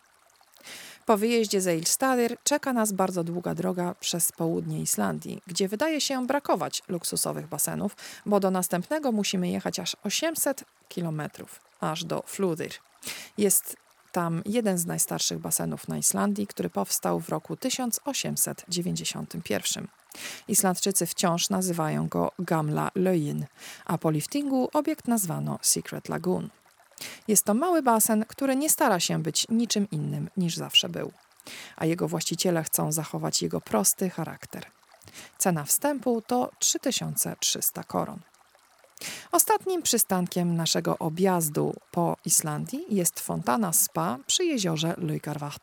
Po 1.06 1.16
wyjeździe 1.16 1.60
z 1.60 1.66
Eilstadir 1.66 2.36
czeka 2.44 2.72
nas 2.72 2.92
bardzo 2.92 3.24
długa 3.24 3.54
droga 3.54 3.94
przez 4.00 4.32
południe 4.32 4.80
Islandii, 4.80 5.42
gdzie 5.46 5.68
wydaje 5.68 6.00
się 6.00 6.26
brakować 6.26 6.82
luksusowych 6.88 7.46
basenów, 7.46 7.96
bo 8.26 8.40
do 8.40 8.50
następnego 8.50 9.12
musimy 9.12 9.48
jechać 9.48 9.78
aż 9.78 9.96
800 10.04 10.64
kilometrów, 10.88 11.60
aż 11.80 12.04
do 12.04 12.22
Fludir. 12.26 12.72
Jest 13.38 13.76
tam 14.12 14.42
jeden 14.46 14.78
z 14.78 14.86
najstarszych 14.86 15.38
basenów 15.38 15.88
na 15.88 15.98
Islandii, 15.98 16.46
który 16.46 16.70
powstał 16.70 17.20
w 17.20 17.28
roku 17.28 17.56
1891. 17.56 19.88
Islandczycy 20.48 21.06
wciąż 21.06 21.50
nazywają 21.50 22.08
go 22.08 22.32
Gamla 22.38 22.90
Lögin, 22.96 23.44
a 23.84 23.98
po 23.98 24.10
liftingu 24.10 24.68
obiekt 24.72 25.08
nazwano 25.08 25.58
Secret 25.62 26.08
Lagoon. 26.08 26.48
Jest 27.28 27.44
to 27.44 27.54
mały 27.54 27.82
basen, 27.82 28.24
który 28.28 28.56
nie 28.56 28.70
stara 28.70 29.00
się 29.00 29.22
być 29.22 29.46
niczym 29.48 29.90
innym 29.90 30.30
niż 30.36 30.56
zawsze 30.56 30.88
był, 30.88 31.12
a 31.76 31.86
jego 31.86 32.08
właściciele 32.08 32.62
chcą 32.62 32.92
zachować 32.92 33.42
jego 33.42 33.60
prosty 33.60 34.10
charakter. 34.10 34.66
Cena 35.38 35.64
wstępu 35.64 36.22
to 36.22 36.50
3300 36.58 37.84
koron. 37.84 38.20
Ostatnim 39.32 39.82
przystankiem 39.82 40.56
naszego 40.56 40.98
objazdu 40.98 41.74
po 41.90 42.16
Islandii 42.24 42.84
jest 42.88 43.20
fontana 43.20 43.72
spa 43.72 44.18
przy 44.26 44.44
jeziorze 44.44 44.94
Lujgarwacht. 44.98 45.62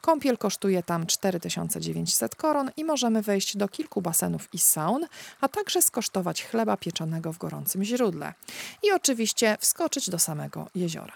Kąpiel 0.00 0.38
kosztuje 0.38 0.82
tam 0.82 1.06
4900 1.06 2.36
koron 2.36 2.70
i 2.76 2.84
możemy 2.84 3.22
wejść 3.22 3.56
do 3.56 3.68
kilku 3.68 4.02
basenów 4.02 4.54
i 4.54 4.58
saun, 4.58 5.06
a 5.40 5.48
także 5.48 5.82
skosztować 5.82 6.44
chleba 6.44 6.76
pieczonego 6.76 7.32
w 7.32 7.38
gorącym 7.38 7.84
źródle 7.84 8.34
i 8.82 8.92
oczywiście 8.92 9.56
wskoczyć 9.60 10.10
do 10.10 10.18
samego 10.18 10.68
jeziora. 10.74 11.14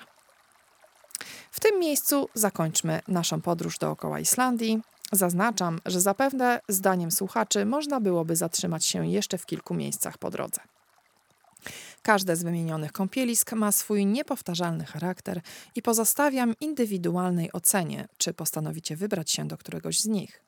W 1.51 1.61
tym 1.61 1.81
miejscu 1.81 2.29
zakończmy 2.35 3.01
naszą 3.09 3.41
podróż 3.41 3.79
dookoła 3.79 4.21
Islandii. 4.21 4.81
Zaznaczam, 5.13 5.81
że 5.87 6.01
zapewne 6.01 6.61
zdaniem 6.69 7.11
słuchaczy 7.11 7.67
można 7.67 8.01
byłoby 8.01 8.37
zatrzymać 8.37 8.85
się 8.85 9.07
jeszcze 9.07 9.39
w 9.39 9.47
kilku 9.47 9.75
miejscach 9.75 10.19
po 10.19 10.31
drodze. 10.31 10.61
Każde 12.03 12.37
z 12.37 12.43
wymienionych 12.43 12.93
kąpielisk 12.93 13.53
ma 13.53 13.73
swój 13.73 14.07
niepowtarzalny 14.07 14.85
charakter 14.85 15.41
i 15.75 15.83
pozostawiam 15.83 16.55
indywidualnej 16.61 17.53
ocenie, 17.53 18.09
czy 18.19 18.35
postanowicie 18.35 18.97
wybrać 18.97 19.31
się 19.31 19.49
do 19.49 19.59
któregoś 19.59 20.01
z 20.01 20.07
nich. 20.07 20.47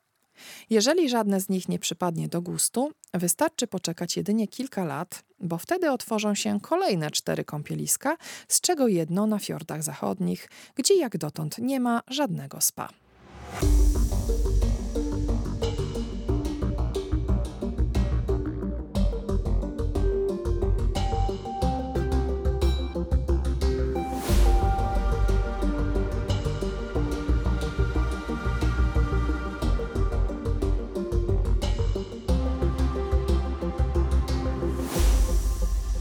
Jeżeli 0.69 1.09
żadne 1.09 1.41
z 1.41 1.49
nich 1.49 1.69
nie 1.69 1.79
przypadnie 1.79 2.27
do 2.27 2.41
gustu, 2.41 2.91
wystarczy 3.13 3.67
poczekać 3.67 4.17
jedynie 4.17 4.47
kilka 4.47 4.85
lat, 4.85 5.23
bo 5.39 5.57
wtedy 5.57 5.91
otworzą 5.91 6.35
się 6.35 6.59
kolejne 6.61 7.11
cztery 7.11 7.45
kąpieliska, 7.45 8.17
z 8.47 8.61
czego 8.61 8.87
jedno 8.87 9.27
na 9.27 9.39
fiordach 9.39 9.83
zachodnich, 9.83 10.49
gdzie 10.75 10.95
jak 10.95 11.17
dotąd 11.17 11.57
nie 11.57 11.79
ma 11.79 12.01
żadnego 12.07 12.61
spa. 12.61 12.89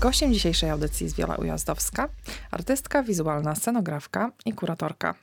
Gościem 0.09 0.33
dzisiejszej 0.33 0.71
audycji 0.71 1.05
jest 1.05 1.17
Wiola 1.17 1.37
Ujazdowska, 1.37 2.09
artystka, 2.51 3.03
wizualna 3.03 3.55
scenografka 3.55 4.31
i 4.45 4.53
kuratorka. 4.53 5.15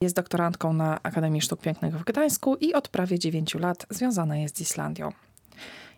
Jest 0.00 0.16
doktorantką 0.16 0.72
na 0.72 1.02
Akademii 1.02 1.40
Sztuk 1.40 1.60
Pięknych 1.60 1.98
w 1.98 2.04
Gdańsku 2.04 2.56
i 2.56 2.74
od 2.74 2.88
prawie 2.88 3.18
9 3.18 3.54
lat 3.54 3.86
związana 3.90 4.36
jest 4.36 4.56
z 4.56 4.60
Islandią. 4.60 5.12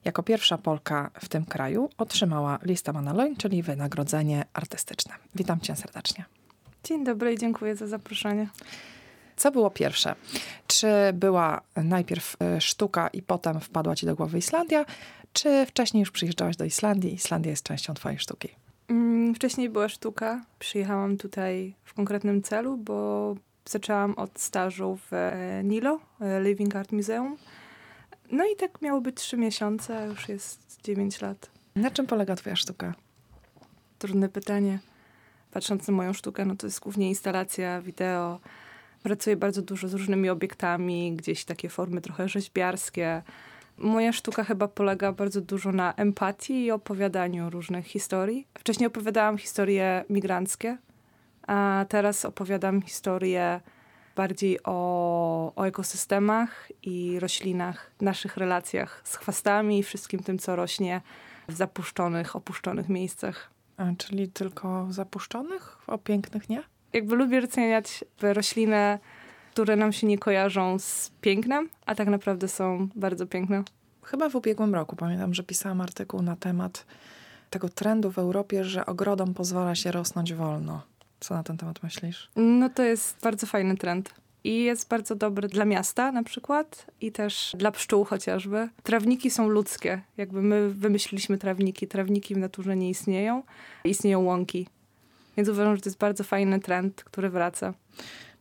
Jako 0.04 0.22
pierwsza 0.22 0.58
Polka 0.58 1.10
w 1.20 1.28
tym 1.28 1.44
kraju 1.44 1.90
otrzymała 1.98 2.58
listę 2.62 2.92
Manaloin, 2.92 3.36
czyli 3.36 3.62
wynagrodzenie 3.62 4.44
artystyczne. 4.52 5.14
Witam 5.34 5.60
cię 5.60 5.76
serdecznie. 5.76 6.24
Dzień 6.84 7.04
dobry 7.04 7.32
i 7.32 7.38
dziękuję 7.38 7.76
za 7.76 7.86
zaproszenie. 7.86 8.48
Co 9.36 9.50
było 9.50 9.70
pierwsze? 9.70 10.14
Czy 10.66 10.86
była 11.14 11.60
najpierw 11.76 12.36
e, 12.40 12.60
sztuka 12.60 13.08
i 13.08 13.22
potem 13.22 13.60
wpadła 13.60 13.96
ci 13.96 14.06
do 14.06 14.16
głowy 14.16 14.38
Islandia, 14.38 14.84
czy 15.36 15.66
wcześniej 15.66 16.00
już 16.00 16.10
przyjeżdżałaś 16.10 16.56
do 16.56 16.64
Islandii 16.64 17.14
Islandia 17.14 17.50
jest 17.50 17.62
częścią 17.62 17.94
twojej 17.94 18.18
sztuki? 18.18 18.48
Mm, 18.88 19.34
Wcześniej 19.34 19.70
była 19.70 19.88
sztuka. 19.88 20.44
Przyjechałam 20.58 21.16
tutaj 21.16 21.74
w 21.84 21.94
konkretnym 21.94 22.42
celu, 22.42 22.76
bo 22.76 23.34
zaczęłam 23.68 24.14
od 24.14 24.40
stażu 24.40 24.98
w 25.10 25.12
e, 25.12 25.62
Nilo, 25.64 26.00
e, 26.20 26.42
Living 26.42 26.76
Art 26.76 26.92
Museum. 26.92 27.36
No 28.30 28.44
i 28.44 28.56
tak 28.56 28.82
miało 28.82 29.00
być 29.00 29.16
trzy 29.16 29.36
miesiące, 29.36 29.98
a 29.98 30.04
już 30.04 30.28
jest 30.28 30.80
9 30.84 31.20
lat. 31.20 31.50
Na 31.74 31.90
czym 31.90 32.06
polega 32.06 32.36
twoja 32.36 32.56
sztuka? 32.56 32.94
Trudne 33.98 34.28
pytanie. 34.28 34.78
Patrząc 35.50 35.88
na 35.88 35.94
moją 35.94 36.12
sztukę, 36.12 36.44
no 36.44 36.56
to 36.56 36.66
jest 36.66 36.80
głównie 36.80 37.08
instalacja, 37.08 37.82
wideo. 37.82 38.40
Pracuję 39.02 39.36
bardzo 39.36 39.62
dużo 39.62 39.88
z 39.88 39.94
różnymi 39.94 40.28
obiektami, 40.28 41.12
gdzieś 41.16 41.44
takie 41.44 41.68
formy 41.68 42.00
trochę 42.00 42.28
rzeźbiarskie. 42.28 43.22
Moja 43.78 44.12
sztuka 44.12 44.44
chyba 44.44 44.68
polega 44.68 45.12
bardzo 45.12 45.40
dużo 45.40 45.72
na 45.72 45.94
empatii 45.94 46.64
i 46.64 46.70
opowiadaniu 46.70 47.50
różnych 47.50 47.86
historii. 47.86 48.46
Wcześniej 48.58 48.86
opowiadałam 48.86 49.38
historie 49.38 50.04
migranckie, 50.10 50.78
a 51.46 51.84
teraz 51.88 52.24
opowiadam 52.24 52.82
historie 52.82 53.60
bardziej 54.16 54.58
o, 54.64 55.52
o 55.56 55.64
ekosystemach 55.64 56.72
i 56.82 57.20
roślinach, 57.20 57.90
naszych 58.00 58.36
relacjach 58.36 59.00
z 59.04 59.16
chwastami 59.16 59.78
i 59.78 59.82
wszystkim 59.82 60.20
tym, 60.20 60.38
co 60.38 60.56
rośnie 60.56 61.00
w 61.48 61.52
zapuszczonych, 61.52 62.36
opuszczonych 62.36 62.88
miejscach. 62.88 63.50
A, 63.76 63.84
czyli 63.98 64.28
tylko 64.28 64.86
zapuszczonych, 64.90 65.78
o 65.86 65.98
pięknych 65.98 66.48
nie? 66.48 66.62
Jakby 66.92 67.16
lubię 67.16 67.40
doceniać 67.40 68.04
rośliny, 68.22 68.98
które 69.56 69.76
nam 69.76 69.92
się 69.92 70.06
nie 70.06 70.18
kojarzą 70.18 70.78
z 70.78 71.10
pięknem, 71.20 71.68
a 71.86 71.94
tak 71.94 72.08
naprawdę 72.08 72.48
są 72.48 72.88
bardzo 72.94 73.26
piękne. 73.26 73.62
Chyba 74.02 74.28
w 74.28 74.34
ubiegłym 74.34 74.74
roku 74.74 74.96
pamiętam, 74.96 75.34
że 75.34 75.42
pisałam 75.42 75.80
artykuł 75.80 76.22
na 76.22 76.36
temat 76.36 76.86
tego 77.50 77.68
trendu 77.68 78.10
w 78.10 78.18
Europie, 78.18 78.64
że 78.64 78.86
ogrodom 78.86 79.34
pozwala 79.34 79.74
się 79.74 79.92
rosnąć 79.92 80.34
wolno. 80.34 80.82
Co 81.20 81.34
na 81.34 81.42
ten 81.42 81.56
temat 81.56 81.82
myślisz? 81.82 82.30
No 82.36 82.70
to 82.70 82.82
jest 82.82 83.20
bardzo 83.22 83.46
fajny 83.46 83.76
trend. 83.76 84.14
I 84.44 84.62
jest 84.62 84.88
bardzo 84.88 85.14
dobry 85.14 85.48
dla 85.48 85.64
miasta 85.64 86.12
na 86.12 86.22
przykład 86.22 86.86
i 87.00 87.12
też 87.12 87.56
dla 87.58 87.70
pszczół 87.70 88.04
chociażby. 88.04 88.68
Trawniki 88.82 89.30
są 89.30 89.48
ludzkie. 89.48 90.02
Jakby 90.16 90.42
my 90.42 90.70
wymyśliliśmy 90.70 91.38
trawniki. 91.38 91.86
Trawniki 91.86 92.34
w 92.34 92.38
naturze 92.38 92.76
nie 92.76 92.90
istnieją. 92.90 93.42
Istnieją 93.84 94.20
łąki. 94.20 94.68
Więc 95.36 95.48
uważam, 95.48 95.76
że 95.76 95.82
to 95.82 95.88
jest 95.88 95.98
bardzo 95.98 96.24
fajny 96.24 96.60
trend, 96.60 97.04
który 97.04 97.30
wraca. 97.30 97.74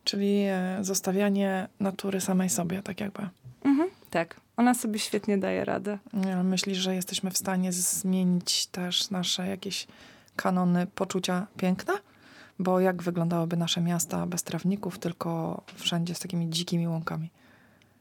Czyli 0.06 0.40
e, 0.40 0.78
zostawianie 0.80 1.68
natury 1.80 2.20
samej 2.20 2.50
sobie, 2.50 2.82
tak 2.82 3.00
jakby. 3.00 3.28
Mhm, 3.64 3.88
tak. 4.10 4.40
Ona 4.56 4.74
sobie 4.74 4.98
świetnie 4.98 5.38
daje 5.38 5.64
radę. 5.64 5.98
Myślisz, 6.44 6.78
że 6.78 6.94
jesteśmy 6.94 7.30
w 7.30 7.38
stanie 7.38 7.72
zmienić 7.72 8.66
też 8.66 9.10
nasze 9.10 9.46
jakieś 9.46 9.86
kanony 10.36 10.86
poczucia 10.86 11.46
piękna? 11.56 11.92
Bo 12.58 12.80
jak 12.80 13.02
wyglądałyby 13.02 13.56
nasze 13.56 13.80
miasta 13.80 14.26
bez 14.26 14.42
trawników, 14.42 14.98
tylko 14.98 15.62
wszędzie 15.74 16.14
z 16.14 16.18
takimi 16.18 16.50
dzikimi 16.50 16.88
łąkami? 16.88 17.30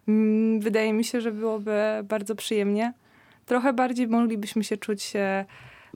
Mm, 0.08 0.60
Wydaje 0.60 0.94
mi 0.94 1.04
się, 1.04 1.22
że 1.22 1.32
byłoby 1.32 1.82
bardzo 2.04 2.36
przyjemnie. 2.36 2.94
Trochę 3.46 3.74
bardziej 3.74 4.08
moglibyśmy 4.08 4.64
się 4.64 4.78
czuć 4.78 5.16
e, 5.16 5.46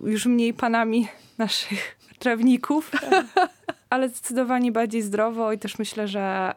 już 0.03 0.25
mniej 0.25 0.53
panami 0.53 1.07
naszych 1.37 1.99
trawników, 2.19 2.91
ale 3.89 4.09
zdecydowanie 4.09 4.71
bardziej 4.71 5.01
zdrowo 5.01 5.53
i 5.53 5.59
też 5.59 5.79
myślę, 5.79 6.07
że 6.07 6.53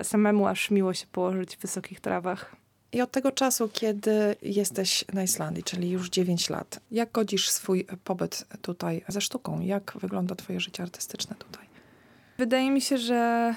e, 0.00 0.04
samemu 0.04 0.46
aż 0.46 0.70
miło 0.70 0.94
się 0.94 1.06
położyć 1.12 1.56
w 1.56 1.60
wysokich 1.60 2.00
trawach. 2.00 2.56
I 2.92 3.00
od 3.00 3.10
tego 3.10 3.32
czasu, 3.32 3.68
kiedy 3.72 4.36
jesteś 4.42 5.04
na 5.12 5.22
Islandii, 5.22 5.62
czyli 5.62 5.90
już 5.90 6.10
9 6.10 6.50
lat, 6.50 6.80
jak 6.90 7.12
godzisz 7.12 7.50
swój 7.50 7.86
pobyt 8.04 8.44
tutaj 8.62 9.04
ze 9.08 9.20
sztuką? 9.20 9.60
Jak 9.60 9.92
wygląda 10.00 10.34
twoje 10.34 10.60
życie 10.60 10.82
artystyczne 10.82 11.36
tutaj? 11.36 11.64
Wydaje 12.38 12.70
mi 12.70 12.80
się, 12.80 12.98
że 12.98 13.54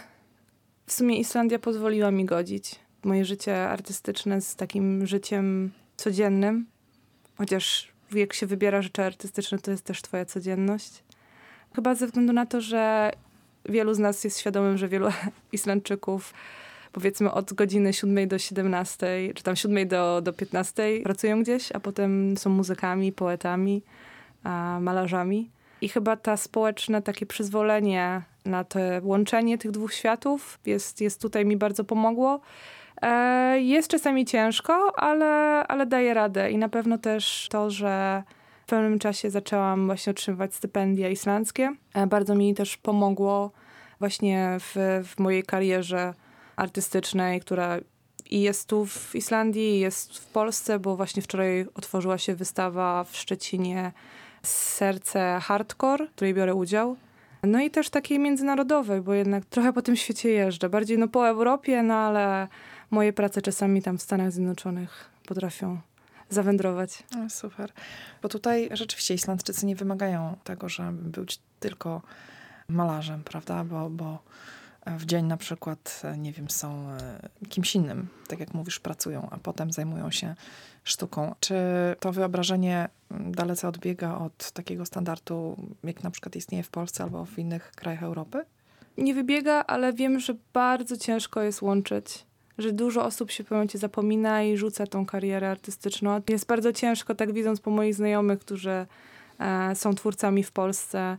w 0.86 0.94
sumie 0.94 1.20
Islandia 1.20 1.60
pozwoliła 1.60 2.12
mi 2.12 2.26
godzić 2.26 2.76
moje 3.04 3.26
życie 3.26 3.70
artystyczne 3.70 4.42
z 4.42 4.56
takim 4.56 5.08
życiem 5.08 5.72
codziennym. 5.98 6.66
Chociaż 7.38 7.92
jak 8.12 8.34
się 8.34 8.46
wybiera 8.46 8.82
rzeczy 8.82 9.04
artystyczne, 9.04 9.60
to 9.60 9.72
jest 9.72 9.84
też 9.86 10.02
twoja 10.02 10.26
codzienność. 10.26 11.04
Chyba 11.76 11.96
ze 11.96 12.06
względu 12.06 12.34
na 12.34 12.46
to, 12.46 12.62
że 12.62 13.12
wielu 13.70 13.94
z 13.94 14.00
nas 14.00 14.24
jest 14.24 14.40
świadomym, 14.40 14.78
że 14.78 14.88
wielu 14.88 15.08
Islandczyków 15.52 16.34
powiedzmy 16.92 17.32
od 17.32 17.54
godziny 17.54 17.94
7 17.94 18.28
do 18.28 18.40
17, 18.40 19.08
czy 19.36 19.44
tam 19.44 19.56
7 19.56 19.88
do, 19.88 20.22
do 20.22 20.34
15 20.34 20.84
pracują 21.04 21.42
gdzieś, 21.42 21.72
a 21.72 21.80
potem 21.80 22.38
są 22.38 22.50
muzykami, 22.50 23.12
poetami, 23.12 23.82
malarzami. 24.80 25.50
I 25.82 25.90
chyba 25.90 26.16
ta 26.16 26.38
społeczne 26.38 27.02
takie 27.02 27.26
przyzwolenie 27.26 28.22
na 28.46 28.64
to 28.64 28.80
łączenie 29.02 29.58
tych 29.58 29.72
dwóch 29.72 29.94
światów 29.94 30.60
jest, 30.66 31.02
jest 31.02 31.22
tutaj 31.22 31.46
mi 31.46 31.58
bardzo 31.58 31.84
pomogło. 31.84 32.40
E, 33.02 33.60
jest 33.60 33.88
czasami 33.88 34.26
ciężko, 34.26 35.00
ale, 35.00 35.28
ale 35.68 35.86
daję 35.86 36.14
radę. 36.14 36.52
I 36.52 36.58
na 36.58 36.70
pewno 36.70 36.98
też 36.98 37.48
to, 37.52 37.70
że 37.70 38.24
w 38.64 38.66
pewnym 38.66 39.00
czasie 39.00 39.30
zaczęłam 39.30 39.86
właśnie 39.86 40.12
otrzymywać 40.12 40.56
stypendia 40.56 41.10
islandzkie. 41.10 41.76
E, 41.94 42.08
bardzo 42.08 42.36
mi 42.36 42.54
też 42.54 42.78
pomogło 42.78 43.52
właśnie 44.00 44.58
w, 44.60 45.02
w 45.08 45.20
mojej 45.20 45.44
karierze 45.44 46.14
artystycznej, 46.56 47.42
która 47.42 47.80
i 48.30 48.42
jest 48.42 48.70
tu 48.70 48.86
w 48.86 49.16
Islandii, 49.16 49.76
i 49.76 49.80
jest 49.80 50.18
w 50.18 50.26
Polsce, 50.26 50.80
bo 50.80 50.96
właśnie 50.96 51.22
wczoraj 51.22 51.66
otworzyła 51.76 52.18
się 52.18 52.36
wystawa 52.36 53.04
w 53.04 53.18
Szczecinie 53.18 53.92
Serce 54.44 55.40
Hardcore, 55.42 56.08
w 56.08 56.12
której 56.12 56.34
biorę 56.34 56.56
udział. 56.56 56.96
No 57.44 57.62
i 57.62 57.72
też 57.72 57.90
takiej 57.90 58.20
międzynarodowej, 58.20 59.02
bo 59.02 59.14
jednak 59.14 59.46
trochę 59.46 59.74
po 59.74 59.82
tym 59.82 59.96
świecie 59.96 60.30
jeżdżę. 60.30 60.70
Bardziej 60.70 60.98
no 60.98 61.08
po 61.08 61.28
Europie, 61.28 61.84
no 61.84 61.94
ale 61.94 62.48
moje 62.92 63.14
prace 63.14 63.42
czasami 63.42 63.82
tam 63.82 63.98
w 63.98 64.02
Stanach 64.02 64.32
Zjednoczonych 64.32 65.10
potrafią 65.26 65.78
zawędrować. 66.30 67.04
No, 67.16 67.30
super. 67.30 67.72
Bo 68.22 68.30
tutaj 68.30 68.70
rzeczywiście 68.72 69.14
Islandczycy 69.14 69.66
nie 69.66 69.76
wymagają 69.76 70.36
tego, 70.44 70.70
żeby 70.70 71.10
być 71.10 71.40
tylko 71.60 72.02
malarzem, 72.68 73.24
prawda? 73.24 73.64
Bo, 73.64 73.90
bo 73.90 74.20
w 74.86 75.06
dzień 75.06 75.26
na 75.26 75.38
przykład, 75.38 76.02
e, 76.04 76.18
nie 76.18 76.32
wiem, 76.32 76.50
są 76.50 76.90
e, 76.90 77.30
kimś 77.50 77.76
innym, 77.76 78.08
tak 78.28 78.40
jak 78.40 78.54
mówisz, 78.54 78.80
pracują, 78.80 79.28
a 79.32 79.38
potem 79.38 79.72
zajmują 79.72 80.12
się 80.12 80.36
sztuką. 80.84 81.36
Czy 81.40 81.56
to 82.00 82.12
wyobrażenie 82.12 82.90
dalece 83.12 83.68
odbiega 83.68 84.18
od 84.18 84.52
takiego 84.52 84.86
standardu, 84.86 85.58
jak 85.84 86.04
na 86.04 86.12
przykład 86.12 86.36
istnieje 86.36 86.64
w 86.64 86.70
Polsce 86.70 87.04
albo 87.04 87.26
w 87.26 87.40
innych 87.40 87.72
krajach 87.76 88.04
Europy? 88.04 88.46
Nie 88.98 89.14
wybiega, 89.14 89.64
ale 89.68 89.94
wiem, 89.94 90.20
że 90.20 90.36
bardzo 90.54 90.98
ciężko 90.98 91.42
jest 91.42 91.62
łączyć. 91.62 92.26
Że 92.58 92.72
dużo 92.72 93.06
osób 93.06 93.32
się 93.32 93.44
w 93.44 93.52
momencie 93.52 93.78
zapomina 93.78 94.44
i 94.44 94.58
rzuca 94.58 94.88
tą 94.88 95.06
karierę 95.06 95.52
artystyczną. 95.52 96.22
Jest 96.30 96.46
bardzo 96.46 96.74
ciężko, 96.74 97.16
tak 97.16 97.34
widząc 97.34 97.60
po 97.60 97.72
moich 97.72 97.96
znajomych, 97.96 98.40
którzy 98.40 98.86
e, 99.40 99.76
są 99.76 99.96
twórcami 99.96 100.44
w 100.44 100.52
Polsce. 100.52 101.18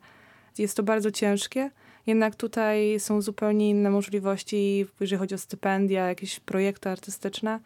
Jest 0.59 0.77
to 0.77 0.83
bardzo 0.83 1.11
ciężkie, 1.11 1.71
jednak 2.07 2.37
tutaj 2.37 3.01
są 3.01 3.23
zupełnie 3.23 3.71
inne 3.71 3.91
możliwości, 3.91 4.87
jeżeli 5.01 5.19
chodzi 5.19 5.35
o 5.35 5.39
stypendia, 5.39 6.09
jakieś 6.09 6.41
projekty 6.41 6.91
artystyczne, 6.91 7.61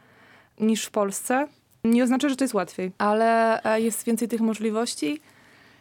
niż 0.61 0.85
w 0.85 0.91
Polsce. 0.91 1.49
Nie 1.85 2.05
oznacza, 2.05 2.29
że 2.29 2.37
to 2.37 2.45
jest 2.45 2.55
łatwiej, 2.55 2.93
ale 2.99 3.63
e, 3.63 3.81
jest 3.81 4.05
więcej 4.05 4.29
tych 4.29 4.41
możliwości. 4.41 5.21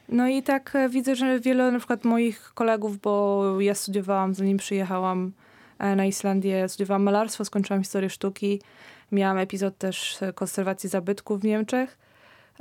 No 0.10 0.28
i 0.28 0.44
tak 0.44 0.76
e, 0.76 0.90
widzę, 0.90 1.16
że 1.16 1.40
wiele 1.40 1.72
na 1.72 1.78
przykład 1.78 2.06
moich 2.06 2.52
kolegów, 2.54 3.02
bo 3.02 3.62
ja 3.62 3.76
studiowałam, 3.76 4.34
zanim 4.34 4.58
przyjechałam 4.58 5.32
na 5.80 6.06
Islandię, 6.06 6.70
studiowałam 6.70 7.04
malarstwo, 7.04 7.46
skończyłam 7.46 7.84
historię 7.84 8.10
sztuki, 8.10 8.62
miałam 9.12 9.38
epizod 9.38 9.78
też 9.78 10.22
e, 10.22 10.34
konserwacji 10.34 10.90
zabytków 10.90 11.42
w 11.42 11.44
Niemczech, 11.44 11.98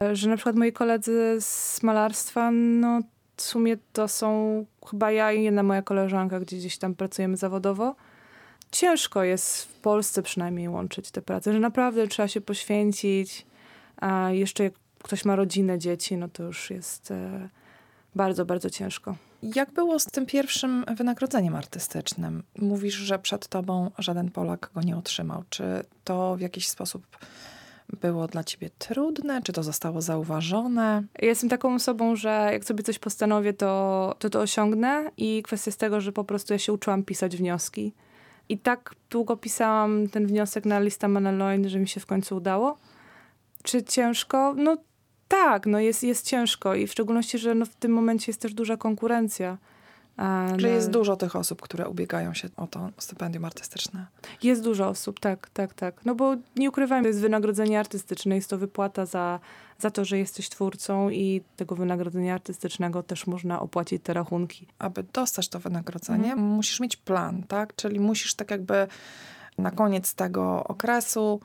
e, 0.02 0.16
że 0.16 0.29
na 0.29 0.37
przykład 0.37 0.57
moi 0.57 0.72
koledzy 0.72 1.37
z 1.40 1.83
malarstwa, 1.83 2.50
no 2.50 3.00
w 3.37 3.42
sumie 3.42 3.76
to 3.92 4.09
są 4.09 4.64
chyba 4.90 5.11
ja 5.11 5.33
i 5.33 5.42
jedna 5.42 5.62
moja 5.62 5.83
koleżanka, 5.83 6.40
gdzie 6.40 6.57
gdzieś 6.57 6.79
tam 6.79 6.94
pracujemy 6.94 7.37
zawodowo. 7.37 7.96
Ciężko 8.70 9.24
jest 9.24 9.64
w 9.64 9.81
Polsce 9.81 10.22
przynajmniej 10.22 10.68
łączyć 10.68 11.11
te 11.11 11.22
prace, 11.22 11.52
że 11.52 11.61
naprawdę 11.61 12.07
trzeba 12.09 12.29
się 12.29 12.40
poświęcić, 12.40 13.46
a 13.96 14.31
jeszcze 14.31 14.64
jak 14.64 14.72
ktoś 15.02 15.24
ma 15.24 15.37
rodzinę, 15.37 15.79
dzieci, 15.79 16.16
no 16.16 16.29
to 16.29 16.42
już 16.42 16.70
jest 16.70 17.11
e, 17.11 17.48
bardzo, 18.16 18.44
bardzo 18.44 18.70
ciężko. 18.70 19.16
Jak 19.42 19.72
było 19.72 19.98
z 19.98 20.05
tym 20.05 20.26
pierwszym 20.26 20.85
wynagrodzeniem 20.96 21.55
artystycznym? 21.55 22.42
Mówisz, 22.59 22.94
że 22.94 23.18
przed 23.18 23.48
tobą 23.48 23.90
żaden 23.98 24.31
Polak 24.31 24.70
go 24.74 24.81
nie 24.81 24.96
otrzymał. 24.96 25.42
Czy 25.50 25.64
to 26.05 26.37
w 26.37 26.40
jakiś 26.40 26.68
sposób 26.68 27.07
było 28.00 28.26
dla 28.26 28.44
ciebie 28.44 28.70
trudne? 28.79 29.42
Czy 29.42 29.52
to 29.52 29.62
zostało 29.62 30.00
zauważone? 30.00 31.02
Ja 31.18 31.29
jestem 31.29 31.50
taką 31.50 31.74
osobą, 31.74 32.16
że 32.16 32.48
jak 32.52 32.64
sobie 32.64 32.83
coś 32.83 32.98
postanowię, 32.98 33.52
to 33.52 34.14
to, 34.18 34.31
to 34.31 34.40
osiągnę 34.40 35.11
i 35.16 35.42
kwestia 35.42 35.68
jest 35.68 35.81
tego, 35.81 36.00
że 36.00 36.12
po 36.12 36.24
prostu 36.24 36.52
ja 36.52 36.59
się 36.59 36.72
uczyłam 36.72 37.02
pisać 37.02 37.37
wnioski. 37.37 37.92
I 38.48 38.59
tak 38.59 38.94
długo 39.11 39.37
pisałam 39.37 40.09
ten 40.09 40.26
wniosek 40.26 40.64
na 40.64 40.81
lista 40.81 41.09
Manaloin, 41.09 41.68
że 41.68 41.79
mi 41.79 41.88
się 41.88 42.00
w 42.00 42.07
końcu 42.07 42.37
udało. 42.37 42.79
Czy 43.62 43.83
ciężko? 43.83 44.55
No 44.55 44.76
tak, 45.28 45.66
no 45.66 45.80
jest, 45.80 46.02
jest 46.02 46.26
ciężko 46.26 46.74
i 46.74 46.86
w 46.86 46.92
szczególności, 46.92 47.38
że 47.38 47.54
no 47.54 47.66
w 47.66 47.74
tym 47.74 47.92
momencie 47.92 48.24
jest 48.28 48.40
też 48.40 48.54
duża 48.54 48.76
konkurencja. 48.76 49.58
No, 50.62 50.68
jest 50.68 50.90
dużo 50.90 51.16
tych 51.16 51.36
osób, 51.36 51.62
które 51.62 51.88
ubiegają 51.88 52.34
się 52.34 52.48
o 52.56 52.66
to 52.66 52.90
stypendium 52.98 53.44
artystyczne? 53.44 54.06
Jest 54.42 54.62
dużo 54.62 54.88
osób, 54.88 55.20
tak, 55.20 55.50
tak, 55.50 55.74
tak. 55.74 56.04
No 56.04 56.14
bo 56.14 56.36
nie 56.56 56.68
ukrywajmy, 56.68 57.02
to 57.02 57.08
jest 57.08 57.20
wynagrodzenie 57.20 57.80
artystyczne, 57.80 58.34
jest 58.34 58.50
to 58.50 58.58
wypłata 58.58 59.06
za, 59.06 59.40
za 59.78 59.90
to, 59.90 60.04
że 60.04 60.18
jesteś 60.18 60.48
twórcą 60.48 61.10
i 61.10 61.42
tego 61.56 61.76
wynagrodzenia 61.76 62.34
artystycznego 62.34 63.02
też 63.02 63.26
można 63.26 63.60
opłacić 63.60 64.02
te 64.02 64.14
rachunki. 64.14 64.66
Aby 64.78 65.04
dostać 65.12 65.48
to 65.48 65.60
wynagrodzenie, 65.60 66.30
Mhm. 66.32 66.48
musisz 66.48 66.80
mieć 66.80 66.96
plan, 66.96 67.42
tak? 67.42 67.76
Czyli 67.76 68.00
musisz 68.00 68.34
tak 68.34 68.50
jakby 68.50 68.86
na 69.58 69.70
koniec 69.70 70.14
tego 70.14 70.64
okresu, 70.64 71.40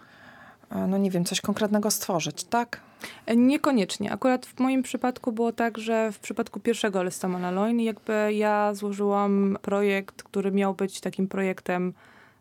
no 0.88 0.97
nie 0.97 1.12
wiem, 1.12 1.25
coś 1.25 1.41
konkretnego 1.41 1.91
stworzyć, 1.91 2.43
tak? 2.43 2.81
E, 3.25 3.36
Niekoniecznie. 3.36 4.12
Akurat 4.12 4.45
w 4.45 4.60
moim 4.60 4.84
przypadku 4.84 5.31
było 5.31 5.51
tak, 5.51 5.77
że 5.77 6.12
w 6.12 6.19
przypadku 6.19 6.60
pierwszego 6.60 7.03
lista 7.03 7.27
Manaloin 7.27 7.79
jakby 7.79 8.34
ja 8.34 8.73
złożyłam 8.73 9.57
projekt, 9.62 10.23
który 10.23 10.51
miał 10.51 10.73
być 10.73 11.01
takim 11.01 11.27
projektem 11.27 11.93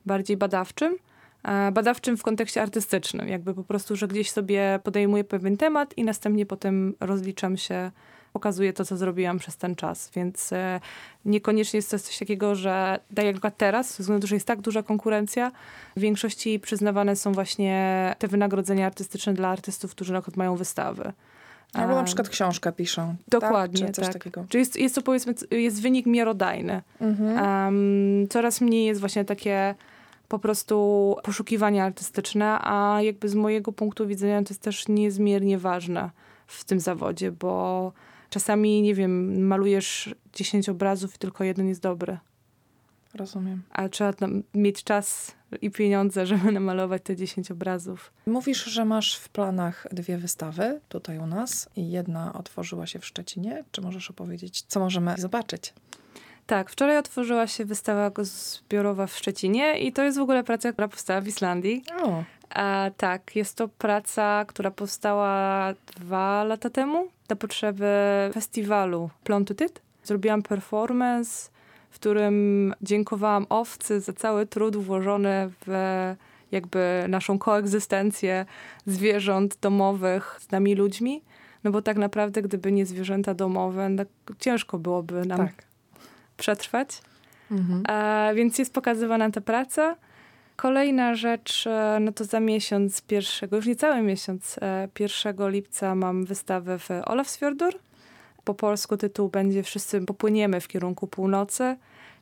bardziej 0.06 0.36
badawczym. 0.36 0.96
e, 1.44 1.72
Badawczym 1.72 2.16
w 2.16 2.22
kontekście 2.22 2.62
artystycznym. 2.62 3.28
Jakby 3.28 3.54
po 3.54 3.64
prostu, 3.64 3.96
że 3.96 4.08
gdzieś 4.08 4.30
sobie 4.30 4.80
podejmuję 4.84 5.24
pewien 5.24 5.56
temat 5.56 5.98
i 5.98 6.04
następnie 6.04 6.46
potem 6.46 6.94
rozliczam 7.00 7.56
się, 7.56 7.90
pokazuję 8.32 8.72
to, 8.72 8.84
co 8.84 8.96
zrobiłam 8.96 9.38
przez 9.38 9.56
ten 9.56 9.76
czas. 9.76 10.10
Więc 10.14 10.52
e, 10.52 10.80
niekoniecznie 11.24 11.78
jest 11.78 11.90
to 11.90 11.98
coś 11.98 12.18
takiego, 12.18 12.54
że 12.54 13.00
tak 13.14 13.24
jak 13.24 13.36
teraz, 13.56 13.96
ze 13.96 14.02
względu, 14.02 14.26
że 14.26 14.36
jest 14.36 14.46
tak 14.46 14.60
duża 14.60 14.82
konkurencja, 14.82 15.52
w 15.96 16.00
większości 16.00 16.60
przyznawane 16.60 17.16
są 17.16 17.32
właśnie 17.32 18.14
te 18.18 18.28
wynagrodzenia 18.28 18.86
artystyczne 18.86 19.34
dla 19.34 19.48
artystów, 19.48 19.90
którzy 19.90 20.12
na 20.12 20.20
przykład 20.20 20.36
mają 20.36 20.56
wystawy. 20.56 21.12
Albo 21.72 21.94
na 21.94 22.02
przykład 22.02 22.28
książkę 22.28 22.72
piszą. 22.72 23.14
Dokładnie, 23.28 23.86
tak? 23.86 23.94
Czy 23.94 24.00
tak. 24.00 24.12
takiego. 24.12 24.44
Czy 24.48 24.58
jest, 24.58 24.76
jest 24.76 24.94
to 24.94 25.02
powiedzmy, 25.02 25.34
jest 25.50 25.82
wynik 25.82 26.06
miarodajny. 26.06 26.82
Mhm. 27.00 27.38
Em, 27.38 28.28
coraz 28.28 28.60
mniej 28.60 28.86
jest 28.86 29.00
właśnie 29.00 29.24
takie 29.24 29.74
po 30.28 30.38
prostu 30.38 31.16
poszukiwanie 31.22 31.84
artystyczne, 31.84 32.58
a 32.60 32.98
jakby 33.02 33.28
z 33.28 33.34
mojego 33.34 33.72
punktu 33.72 34.06
widzenia 34.06 34.42
to 34.42 34.48
jest 34.48 34.62
też 34.62 34.88
niezmiernie 34.88 35.58
ważne 35.58 36.10
w 36.46 36.64
tym 36.64 36.80
zawodzie, 36.80 37.32
bo 37.32 37.92
czasami, 38.30 38.82
nie 38.82 38.94
wiem, 38.94 39.46
malujesz 39.46 40.14
10 40.32 40.68
obrazów 40.68 41.14
i 41.14 41.18
tylko 41.18 41.44
jeden 41.44 41.68
jest 41.68 41.80
dobry, 41.82 42.18
Rozumiem. 43.14 43.62
a 43.70 43.88
trzeba 43.88 44.12
mieć 44.54 44.84
czas 44.84 45.32
i 45.62 45.70
pieniądze, 45.70 46.26
żeby 46.26 46.52
namalować 46.60 47.02
te 47.02 47.16
10 47.16 47.50
obrazów. 47.50 48.12
Mówisz, 48.26 48.64
że 48.64 48.84
masz 48.84 49.16
w 49.16 49.28
planach 49.28 49.86
dwie 49.92 50.18
wystawy 50.18 50.80
tutaj 50.88 51.18
u 51.18 51.26
nas 51.26 51.68
i 51.76 51.90
jedna 51.90 52.32
otworzyła 52.32 52.86
się 52.86 52.98
w 52.98 53.06
Szczecinie. 53.06 53.64
Czy 53.70 53.80
możesz 53.80 54.10
opowiedzieć, 54.10 54.62
co 54.62 54.80
możemy 54.80 55.14
zobaczyć? 55.18 55.74
Tak, 56.50 56.70
wczoraj 56.70 56.98
otworzyła 56.98 57.46
się 57.46 57.64
wystawa 57.64 58.10
zbiorowa 58.22 59.06
w 59.06 59.16
Szczecinie 59.16 59.78
i 59.78 59.92
to 59.92 60.02
jest 60.02 60.18
w 60.18 60.20
ogóle 60.20 60.44
praca, 60.44 60.72
która 60.72 60.88
powstała 60.88 61.20
w 61.20 61.28
Islandii. 61.28 61.84
O, 62.02 62.24
A, 62.50 62.90
tak, 62.96 63.36
jest 63.36 63.56
to 63.56 63.68
praca, 63.68 64.44
która 64.48 64.70
powstała 64.70 65.74
dwa 65.96 66.44
lata 66.44 66.70
temu 66.70 67.08
na 67.28 67.36
potrzeby 67.36 67.86
festiwalu 68.34 69.10
Plontutit. 69.24 69.82
Zrobiłam 70.04 70.42
performance, 70.42 71.50
w 71.90 71.94
którym 71.94 72.74
dziękowałam 72.82 73.46
owcy 73.48 74.00
za 74.00 74.12
cały 74.12 74.46
trud 74.46 74.76
włożony 74.76 75.50
w 75.66 76.14
jakby 76.52 77.04
naszą 77.08 77.38
koegzystencję 77.38 78.46
zwierząt 78.86 79.58
domowych 79.60 80.38
z 80.40 80.50
nami 80.50 80.74
ludźmi. 80.74 81.22
No 81.64 81.70
bo 81.70 81.82
tak 81.82 81.96
naprawdę, 81.96 82.42
gdyby 82.42 82.72
nie 82.72 82.86
zwierzęta 82.86 83.34
domowe, 83.34 83.90
tak 83.96 84.08
ciężko 84.38 84.78
byłoby 84.78 85.26
nam 85.26 85.38
tak. 85.38 85.69
Przetrwać. 86.40 87.02
Mhm. 87.50 87.82
E, 87.88 88.34
więc 88.34 88.58
jest 88.58 88.72
pokazywana 88.72 89.30
ta 89.30 89.40
praca. 89.40 89.96
Kolejna 90.56 91.14
rzecz, 91.14 91.66
e, 91.66 91.98
no 92.00 92.12
to 92.12 92.24
za 92.24 92.40
miesiąc 92.40 93.02
pierwszego, 93.02 93.56
już 93.56 93.66
niecały 93.66 94.02
miesiąc, 94.02 94.56
e, 94.62 94.88
1 94.94 95.48
lipca 95.48 95.94
mam 95.94 96.24
wystawę 96.24 96.78
w 96.78 96.88
Olafsfjordur. 97.04 97.74
Po 98.44 98.54
polsku 98.54 98.96
tytuł 98.96 99.28
będzie 99.28 99.62
Wszyscy 99.62 100.00
popłyniemy 100.00 100.60
w 100.60 100.68
kierunku 100.68 101.06
północy. 101.06 101.76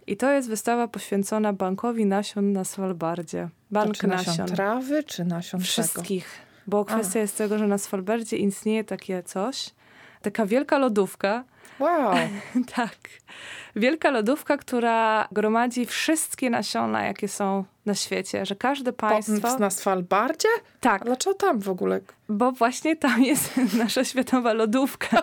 I 0.07 0.17
to 0.17 0.31
jest 0.31 0.49
wystawa 0.49 0.89
poświęcona 0.89 1.53
bankowi 1.53 2.07
nasion 2.07 2.53
na 2.53 2.65
Svalbardzie. 2.65 3.49
Bank 3.71 3.87
to 3.87 4.01
czy 4.01 4.07
nasion, 4.07 4.37
nasion. 4.39 4.57
trawy, 4.57 5.03
czy 5.03 5.25
nasion 5.25 5.61
czego? 5.61 5.71
Wszystkich. 5.73 6.29
Bo 6.67 6.85
kwestia 6.85 7.21
jest 7.21 7.39
tego, 7.39 7.59
że 7.59 7.67
na 7.67 7.79
Svalbardzie 7.79 8.37
istnieje 8.37 8.85
takie 8.85 9.23
coś, 9.23 9.71
taka 10.23 10.47
wielka 10.47 10.79
lodówka, 10.79 11.45
Wow, 11.79 12.15
tak. 12.77 12.97
Wielka 13.77 14.11
lodówka, 14.11 14.57
która 14.57 15.29
gromadzi 15.33 15.87
wszystkie 15.87 16.51
nasiona, 16.51 17.05
jakie 17.05 17.29
są 17.29 17.65
na 17.87 17.95
świecie, 17.95 18.47
że 18.47 18.57
każde 18.57 18.93
państwo... 18.93 19.53
po, 19.53 19.59
na 19.59 19.71
Svalbardzie? 19.71 20.49
A 20.59 20.81
Tak, 20.81 21.05
dlaczego 21.05 21.35
tam 21.35 21.59
w 21.61 21.69
ogóle? 21.69 22.01
bo 22.29 22.53
właśnie 22.53 22.97
tam 22.97 23.23
jest 23.23 23.57
nasza 23.83 24.05
światowa 24.05 24.53
lodówka. 24.53 25.23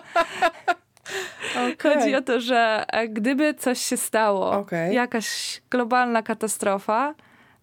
Okej. 1.74 1.76
Chodzi 1.82 2.14
o 2.14 2.22
to, 2.22 2.40
że 2.40 2.84
e, 2.88 3.08
gdyby 3.08 3.54
coś 3.54 3.80
się 3.80 3.96
stało, 3.96 4.52
Okej. 4.52 4.94
jakaś 4.94 5.60
globalna 5.70 6.22
katastrofa, 6.22 7.14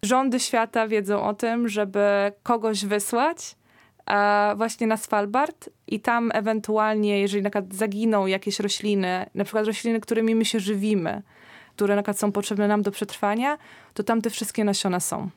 rządy 0.04 0.40
świata 0.40 0.88
wiedzą 0.88 1.24
o 1.24 1.34
tym, 1.34 1.70
żeby 1.70 2.32
kogoś 2.44 2.86
wysłać 2.86 3.56
właśnie 4.56 4.88
na 4.88 4.98
Svalbard 4.98 5.70
i 5.88 6.00
tam 6.00 6.32
ewentualnie, 6.34 7.20
jeżeli 7.20 7.44
na 7.44 7.50
przykład 7.50 7.74
zaginą 7.74 8.26
jakieś 8.26 8.60
rośliny, 8.60 9.26
na 9.36 9.44
przykład 9.44 9.66
rośliny, 9.66 10.00
którymi 10.00 10.36
my 10.36 10.46
się 10.46 10.60
żywimy, 10.60 11.22
które 11.76 11.96
na 11.96 12.02
przykład 12.02 12.20
są 12.20 12.32
potrzebne 12.32 12.68
nam 12.68 12.82
do 12.82 12.92
przetrwania, 12.92 13.58
to 13.94 14.04
tam 14.04 14.22
te 14.22 14.30
wszystkie 14.30 14.64
nasiona 14.64 15.00
są. 15.00 15.30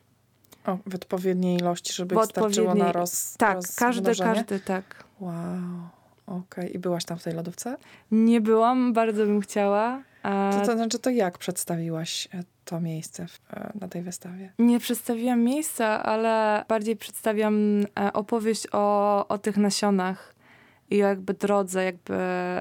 O, 0.67 0.79
w 0.87 0.95
odpowiedniej 0.95 1.57
ilości, 1.57 1.93
żeby 1.93 2.15
W 2.15 2.19
ich 2.19 2.25
starczyło 2.25 2.75
na 2.75 2.93
roz, 2.93 3.35
Tak, 3.39 3.59
każdy, 3.77 4.15
każdy, 4.15 4.61
tak. 4.61 5.05
Wow, 5.21 5.33
okej. 6.27 6.77
I 6.77 6.79
byłaś 6.79 7.05
tam 7.05 7.19
w 7.19 7.23
tej 7.23 7.35
lodówce? 7.35 7.77
Nie 8.11 8.41
byłam, 8.41 8.93
bardzo 8.93 9.27
bym 9.27 9.41
chciała. 9.41 10.03
a 10.23 10.51
To, 10.53 10.67
to 10.67 10.77
znaczy, 10.77 10.99
to 10.99 11.11
jak 11.11 11.39
przedstawiłaś 11.39 12.29
e, 12.35 12.43
to 12.65 12.81
miejsce 12.81 13.27
w, 13.27 13.41
e, 13.53 13.73
na 13.81 13.89
tej 13.89 14.03
wystawie? 14.03 14.53
Nie 14.59 14.81
przedstawiłam 14.81 15.43
miejsca, 15.43 16.03
ale 16.03 16.65
bardziej 16.69 16.97
przedstawiam 16.97 17.81
e, 18.01 18.13
opowieść 18.13 18.67
o, 18.73 19.29
o 19.29 19.39
tych 19.39 19.57
nasionach 19.57 20.36
i 20.91 21.05
o 21.05 21.07
jakby 21.07 21.35
drodze 21.35 21.85
jakby 21.85 22.15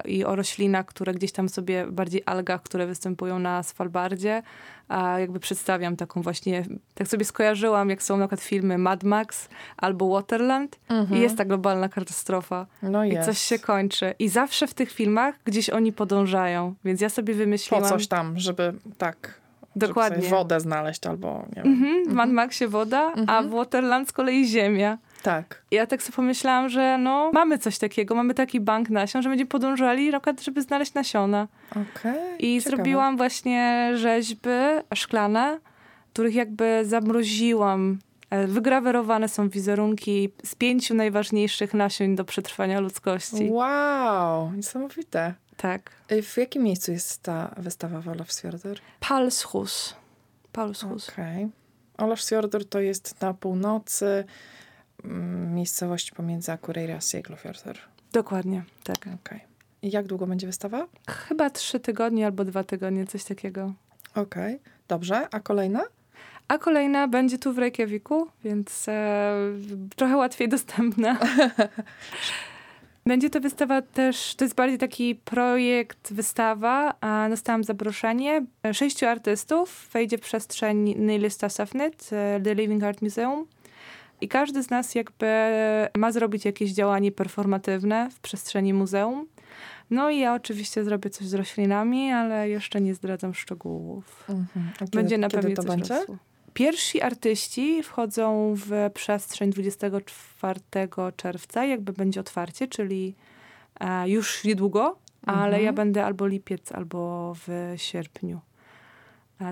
i 0.05 0.25
o 0.25 0.35
roślinach, 0.35 0.85
które 0.85 1.13
gdzieś 1.13 1.31
tam 1.31 1.49
sobie, 1.49 1.87
bardziej 1.87 2.23
algach, 2.25 2.61
które 2.61 2.87
występują 2.87 3.39
na 3.39 3.63
Svalbardzie, 3.63 4.43
a 4.87 5.19
jakby 5.19 5.39
przedstawiam 5.39 5.95
taką 5.95 6.21
właśnie, 6.21 6.65
tak 6.93 7.07
sobie 7.07 7.25
skojarzyłam, 7.25 7.89
jak 7.89 8.03
są 8.03 8.17
na 8.17 8.27
przykład 8.27 8.41
filmy 8.41 8.77
Mad 8.77 9.03
Max 9.03 9.49
albo 9.77 10.09
Waterland 10.09 10.79
i 11.11 11.19
jest 11.19 11.37
ta 11.37 11.45
globalna 11.45 11.89
katastrofa. 11.89 12.67
No 12.81 13.05
I 13.05 13.23
coś 13.25 13.37
się 13.37 13.59
kończy. 13.59 14.13
I 14.19 14.29
zawsze 14.29 14.67
w 14.67 14.73
tych 14.73 14.91
filmach 14.91 15.35
gdzieś 15.45 15.69
oni 15.69 15.93
podążają. 15.93 16.73
Więc 16.85 17.01
ja 17.01 17.09
sobie 17.09 17.33
Po 17.33 17.37
wymyśliłam... 17.37 17.89
coś 17.89 18.07
tam, 18.07 18.39
żeby 18.39 18.73
tak... 18.97 19.45
Dokładnie. 19.77 20.17
Żeby 20.17 20.29
wodę 20.29 20.59
znaleźć 20.59 21.07
albo 21.07 21.45
nie 21.55 21.63
wiem. 21.63 21.73
Mhm, 21.73 22.09
w 22.09 22.13
Mad 22.13 22.29
Maxie 22.29 22.67
woda, 22.67 23.13
a 23.27 23.43
w 23.43 23.49
Waterland 23.49 24.09
z 24.09 24.11
kolei 24.11 24.47
ziemia. 24.47 24.97
Tak. 25.25 25.61
I 25.71 25.75
Ja 25.75 25.87
tak 25.87 26.03
sobie 26.03 26.15
pomyślałam, 26.15 26.69
że 26.69 26.97
no 26.97 27.31
mamy 27.33 27.57
coś 27.57 27.77
takiego, 27.77 28.15
mamy 28.15 28.33
taki 28.33 28.59
bank 28.59 28.89
nasion, 28.89 29.21
że 29.21 29.29
będziemy 29.29 29.49
podążali 29.49 30.09
na 30.11 30.19
przykład, 30.19 30.41
żeby 30.41 30.61
znaleźć 30.61 30.93
nasiona. 30.93 31.47
Okej. 31.71 32.35
I 32.39 32.57
ciekawe. 32.61 32.75
zrobiłam 32.75 33.17
właśnie 33.17 33.91
rzeźby 33.95 34.49
szklane, 34.95 35.59
których 36.13 36.35
jakby 36.35 36.81
zamroziłam. 36.85 37.99
E, 38.29 38.47
Wygrawerowane 38.47 39.29
są 39.29 39.49
wizerunki 39.49 40.29
z 40.43 40.55
pięciu 40.55 40.93
najważniejszych 40.93 41.73
nasion 41.73 42.15
do 42.15 42.25
przetrwania 42.25 42.79
ludzkości. 42.79 43.47
Wow, 43.51 44.51
niesamowite. 44.53 45.33
Tak. 45.57 45.91
Y, 46.11 46.21
W 46.21 46.37
jakim 46.37 46.63
miejscu 46.63 46.91
jest 46.91 47.23
ta 47.23 47.55
wystawa 47.57 48.01
w 48.01 48.07
Olafsfjordur? 48.09 48.77
Palshus. 48.99 49.95
Palshus. 50.51 51.09
Okej. 51.09 51.47
Olafsfjordur 51.97 52.65
to 52.69 52.79
jest 52.79 53.21
na 53.21 53.33
północy 53.33 54.23
miejscowość 55.53 56.11
pomiędzy 56.11 56.51
Akureyri 56.51 56.93
a 56.93 57.01
Siglufjordur. 57.01 57.77
Dokładnie, 58.11 58.63
tak. 58.83 58.97
Okej. 58.97 59.39
I 59.81 59.91
jak 59.91 60.07
długo 60.07 60.27
będzie 60.27 60.47
wystawa? 60.47 60.87
Chyba 61.09 61.49
trzy 61.49 61.79
tygodnie 61.79 62.25
albo 62.25 62.45
dwa 62.45 62.63
tygodnie, 62.63 63.07
coś 63.07 63.23
takiego. 63.23 63.73
Okej. 64.15 64.59
Dobrze. 64.87 65.27
A 65.31 65.39
kolejna? 65.39 65.81
A 66.47 66.57
kolejna 66.57 67.07
będzie 67.07 67.37
tu 67.37 67.53
w 67.53 67.57
Reykjaviku, 67.57 68.27
więc 68.43 68.87
e, 68.87 69.33
trochę 69.95 70.17
łatwiej 70.17 70.49
dostępna. 70.49 71.17
Będzie 73.07 73.29
to 73.29 73.39
wystawa 73.39 73.81
też, 73.81 74.35
to 74.35 74.45
jest 74.45 74.55
bardziej 74.55 74.77
taki 74.77 75.15
projekt, 75.15 76.13
wystawa. 76.13 76.93
A 77.01 77.29
dostałam 77.29 77.63
zaproszenie. 77.63 78.45
Sześciu 78.73 79.05
artystów 79.05 79.89
wejdzie 79.93 80.17
w 80.17 80.21
przestrzeń 80.21 80.95
Nylista 80.97 81.49
Safnet, 81.49 82.09
e, 82.11 82.41
The 82.43 82.55
Living 82.55 82.83
Art 82.83 83.01
Museum. 83.01 83.45
I 84.25 84.27
każdy 84.27 84.63
z 84.63 84.69
nas 84.69 84.95
jakby 84.95 85.27
ma 85.97 86.11
zrobić 86.11 86.45
jakieś 86.45 86.71
działanie 86.71 87.11
performatywne 87.11 88.09
w 88.11 88.19
przestrzeni 88.19 88.73
muzeum. 88.73 89.27
No 89.89 90.09
i 90.09 90.19
ja 90.19 90.33
oczywiście 90.33 90.83
zrobię 90.83 91.09
coś 91.09 91.27
z 91.27 91.33
roślinami, 91.33 92.11
ale 92.11 92.49
jeszcze 92.49 92.81
nie 92.81 92.95
zdradzam 92.95 93.33
szczegółów. 93.33 94.25
Mhm. 94.29 94.71
Kiedy, 94.79 94.91
Będzie 94.97 95.17
na 95.17 95.29
pewno 95.29 95.55
coś 95.55 95.65
będzie? 95.65 95.95
rosło. 95.99 96.17
Pierwsi 96.53 97.01
artyści 97.01 97.83
wchodzą 97.83 98.53
w 98.57 98.89
przestrzeń 98.93 99.49
24 99.51 100.59
czerwca, 101.15 101.65
jakby 101.65 101.93
będzie 101.93 102.19
otwarcie, 102.19 102.67
czyli 102.67 103.15
e, 103.79 104.09
już 104.09 104.43
niedługo, 104.43 104.97
ale 105.25 105.45
Mhm. 105.45 105.63
ja 105.63 105.73
będę 105.73 106.05
albo 106.05 106.27
lipiec, 106.27 106.71
albo 106.71 107.33
w 107.47 107.73
sierpniu. 107.75 108.39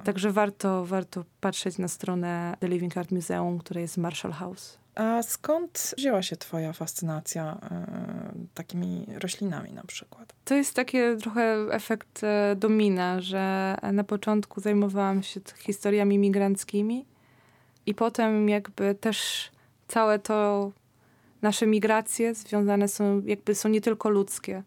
Także 0.04 0.32
warto, 0.32 0.86
warto 0.86 1.26
patrzeć 1.42 1.78
na 1.78 1.88
stronę 1.88 2.58
The 2.60 2.68
Living 2.68 2.98
Art 2.98 3.12
Museum, 3.12 3.60
które 3.60 3.82
jest 3.82 3.98
Marshall 3.98 4.32
House. 4.32 4.78
A 4.96 5.24
skąd 5.24 5.94
wzięła 5.98 6.22
się 6.22 6.36
twoja 6.36 6.74
fascynacja 6.74 7.58
e, 7.72 8.34
takimi 8.54 9.06
roślinami 9.20 9.74
na 9.74 9.84
przykład? 9.84 10.34
To 10.46 10.56
jest 10.56 10.76
taki 10.76 10.98
trochę 11.22 11.58
efekt 11.72 12.24
e, 12.24 12.56
domina, 12.56 13.22
że 13.22 13.76
na 13.94 14.04
początku 14.04 14.62
zajmowałam 14.62 15.24
się 15.24 15.42
historiami 15.58 16.18
migranckimi 16.18 17.06
i 17.86 17.96
potem 17.96 18.50
jakby 18.50 18.96
też 18.96 19.50
całe 19.88 20.20
to 20.20 20.72
nasze 21.42 21.68
migracje 21.68 22.36
związane 22.36 22.88
są, 22.88 23.22
jakby 23.26 23.56
są 23.56 23.70
nie 23.70 23.82
tylko 23.82 24.10
ludzkie. 24.10 24.64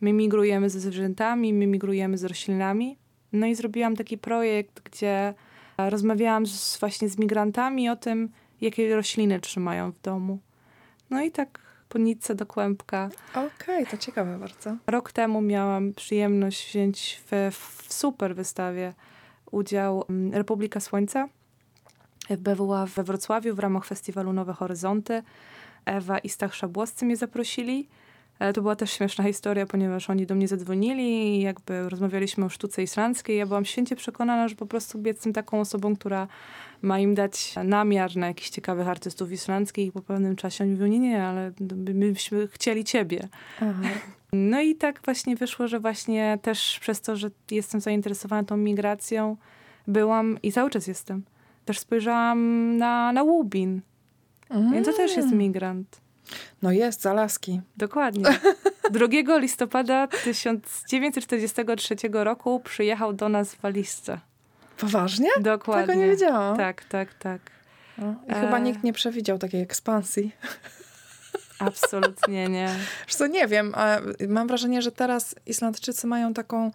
My 0.00 0.12
migrujemy 0.12 0.70
ze 0.70 0.80
zwierzętami, 0.80 1.54
my 1.54 1.66
migrujemy 1.66 2.18
z 2.18 2.24
roślinami. 2.24 2.98
No 3.32 3.46
i 3.46 3.54
zrobiłam 3.54 3.96
taki 3.96 4.18
projekt, 4.18 4.80
gdzie 4.80 5.34
rozmawiałam 5.78 6.46
z, 6.46 6.78
właśnie 6.78 7.08
z 7.08 7.18
migrantami 7.18 7.88
o 7.88 7.96
tym, 7.96 8.28
jakie 8.60 8.96
rośliny 8.96 9.40
trzymają 9.40 9.92
w 9.92 10.00
domu. 10.00 10.38
No 11.10 11.22
i 11.22 11.30
tak 11.30 11.58
po 11.88 11.98
nitce 11.98 12.34
do 12.34 12.46
kłębka 12.46 13.10
Okej, 13.34 13.86
to 13.86 13.96
ciekawe 13.96 14.38
bardzo. 14.38 14.76
Rok 14.86 15.12
temu 15.12 15.40
miałam 15.40 15.94
przyjemność 15.94 16.68
wziąć 16.68 17.20
w, 17.26 17.56
w 17.56 17.92
super 17.92 18.34
wystawie 18.34 18.94
udział 19.50 20.04
mm, 20.08 20.34
Republika 20.34 20.80
Słońca. 20.80 21.28
Była 22.38 22.86
we 22.86 23.02
Wrocławiu 23.02 23.54
w 23.54 23.58
ramach 23.58 23.84
festiwalu 23.84 24.32
Nowe 24.32 24.52
Horyzonty. 24.52 25.22
Ewa 25.84 26.18
i 26.18 26.28
Stach 26.28 26.54
Szabłoscy 26.54 27.04
mnie 27.04 27.16
zaprosili. 27.16 27.88
E, 28.42 28.52
To 28.52 28.62
była 28.62 28.76
też 28.76 28.92
śmieszna 28.92 29.24
historia, 29.24 29.66
ponieważ 29.66 30.10
oni 30.10 30.26
do 30.26 30.34
mnie 30.34 30.48
zadzwonili 30.48 31.36
i 31.36 31.40
jakby 31.40 31.88
rozmawialiśmy 31.88 32.44
o 32.44 32.48
sztuce 32.48 32.82
islandzkiej. 32.82 33.38
Ja 33.38 33.46
byłam 33.46 33.64
święcie 33.64 33.96
przekonana, 33.96 34.48
że 34.48 34.54
po 34.54 34.66
prostu 34.66 35.02
jestem 35.06 35.32
taką 35.32 35.60
osobą, 35.60 35.96
która 35.96 36.28
ma 36.82 36.98
im 36.98 37.14
dać 37.14 37.54
namiar 37.64 38.16
na 38.16 38.26
jakichś 38.26 38.50
ciekawych 38.50 38.88
artystów 38.88 39.32
islandzkich 39.32 39.86
i 39.86 39.92
po 39.92 40.02
pewnym 40.02 40.36
czasie 40.36 40.64
oni 40.64 40.72
mówią, 40.72 40.86
nie, 40.86 40.98
nie, 40.98 41.24
ale 41.24 41.52
my 41.94 42.12
byśmy 42.12 42.48
chcieli 42.48 42.84
ciebie. 42.84 43.28
Aha. 43.60 43.82
No 44.32 44.60
i 44.60 44.74
tak 44.74 45.00
właśnie 45.04 45.36
wyszło, 45.36 45.68
że 45.68 45.80
właśnie 45.80 46.38
też 46.42 46.78
przez 46.80 47.00
to, 47.00 47.16
że 47.16 47.30
jestem 47.50 47.80
zainteresowana 47.80 48.44
tą 48.44 48.56
migracją, 48.56 49.36
byłam 49.86 50.38
i 50.42 50.52
cały 50.52 50.70
czas 50.70 50.86
jestem. 50.86 51.22
Też 51.64 51.78
spojrzałam 51.78 52.76
na, 52.76 53.12
na 53.12 53.22
Łubin, 53.22 53.80
więc 54.72 54.86
to 54.86 54.92
też 54.92 55.16
jest 55.16 55.28
Mm. 55.28 55.38
migrant. 55.38 56.01
No 56.62 56.72
jest, 56.72 57.02
z 57.02 57.06
Alaski. 57.06 57.60
Dokładnie. 57.76 58.24
2 59.24 59.38
listopada 59.38 60.06
1943 60.06 61.96
roku 62.12 62.60
przyjechał 62.60 63.12
do 63.12 63.28
nas 63.28 63.54
w 63.54 63.60
walizce. 63.60 64.20
Poważnie? 64.78 65.28
Dokładnie. 65.40 65.86
Tego 65.86 65.98
nie 66.00 66.10
wiedziałam. 66.10 66.56
Tak, 66.56 66.84
tak, 66.84 67.14
tak. 67.14 67.40
No, 67.98 68.14
I 68.28 68.34
chyba 68.34 68.58
E. 68.58 68.60
nikt 68.60 68.84
nie 68.84 68.92
przewidział 68.92 69.38
takiej 69.38 69.60
ekspansji. 69.60 70.32
Absolutnie 71.58 72.48
nie. 72.48 72.68
Co, 73.08 73.26
nie 73.26 73.46
wiem, 73.48 73.74
mam 74.28 74.48
wrażenie, 74.48 74.82
że 74.82 74.92
teraz 74.92 75.34
Islandczycy 75.46 76.06
mają 76.06 76.34
taką 76.34 76.70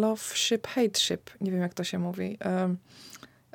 love 0.00 0.22
ship, 0.34 0.66
hate 0.66 1.00
ship. 1.00 1.30
Nie 1.40 1.50
wiem, 1.50 1.60
jak 1.60 1.74
to 1.74 1.84
się 1.84 1.98
mówi. 1.98 2.38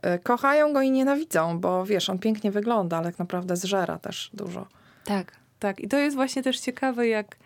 E, 0.08 0.20
Kochają 0.20 0.74
go 0.74 0.82
i 0.82 0.92
nienawidzą, 0.92 1.60
bo 1.60 1.86
wiesz, 1.86 2.10
on 2.10 2.20
pięknie 2.20 2.52
wygląda, 2.52 2.98
ale 2.98 3.06
tak 3.06 3.20
naprawdę 3.20 3.56
zżera 3.56 3.98
też 4.00 4.30
dużo. 4.34 4.68
Tak, 5.06 5.32
tak. 5.60 5.80
I 5.80 5.88
to 5.88 5.98
jest 5.98 6.16
właśnie 6.16 6.44
też 6.44 6.60
ciekawe, 6.60 7.08
jak 7.08 7.38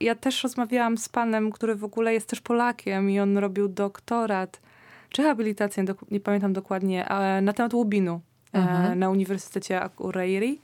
ja 0.00 0.14
też 0.14 0.42
rozmawiałam 0.42 0.98
z 0.98 1.08
panem, 1.08 1.52
który 1.52 1.74
w 1.74 1.84
ogóle 1.84 2.14
jest 2.14 2.28
też 2.28 2.40
Polakiem 2.40 3.10
i 3.10 3.20
on 3.20 3.38
robił 3.38 3.68
doktorat, 3.68 4.60
czy 5.08 5.22
habilitację, 5.22 5.84
nie 6.10 6.20
pamiętam 6.20 6.52
dokładnie, 6.52 7.04
ale 7.08 7.40
na 7.42 7.52
temat 7.52 7.74
łubinu 7.74 8.20
e, 8.54 8.58
Mhm. 8.58 8.98
na 8.98 9.10
Uniwersytecie 9.10 9.80
Akureyri. 9.80 10.60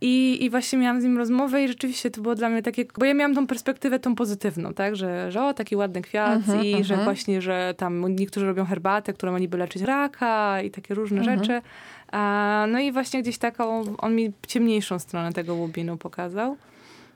I, 0.00 0.44
I 0.44 0.50
właśnie 0.50 0.78
miałam 0.78 1.00
z 1.00 1.04
nim 1.04 1.18
rozmowę 1.18 1.64
i 1.64 1.68
rzeczywiście 1.68 2.10
to 2.10 2.20
było 2.20 2.34
dla 2.34 2.48
mnie 2.48 2.62
takie, 2.62 2.84
bo 2.98 3.04
ja 3.04 3.14
miałam 3.14 3.34
tą 3.34 3.46
perspektywę 3.46 3.98
tą 3.98 4.14
pozytywną, 4.14 4.74
tak, 4.74 4.96
że, 4.96 5.32
że 5.32 5.44
o, 5.44 5.54
taki 5.54 5.76
ładny 5.76 6.02
kwiat 6.02 6.36
Mhm, 6.36 6.64
i 6.64 6.84
że 6.84 6.94
mhm. 6.94 7.04
właśnie, 7.04 7.42
że 7.42 7.74
tam 7.76 8.16
niektórzy 8.16 8.46
robią 8.46 8.64
herbatę, 8.64 9.12
która 9.12 9.32
ma 9.32 9.38
niby 9.38 9.58
leczyć 9.58 9.82
raka 9.82 10.62
i 10.62 10.70
takie 10.70 10.94
różne 10.94 11.18
Mhm. 11.18 11.38
rzeczy. 11.38 11.62
A, 12.12 12.66
no 12.68 12.78
i 12.78 12.92
właśnie 12.92 13.22
gdzieś 13.22 13.38
taką, 13.38 13.96
on 13.96 14.14
mi 14.14 14.32
ciemniejszą 14.46 14.98
stronę 14.98 15.32
tego 15.32 15.54
łubinu 15.54 15.96
pokazał. 15.96 16.56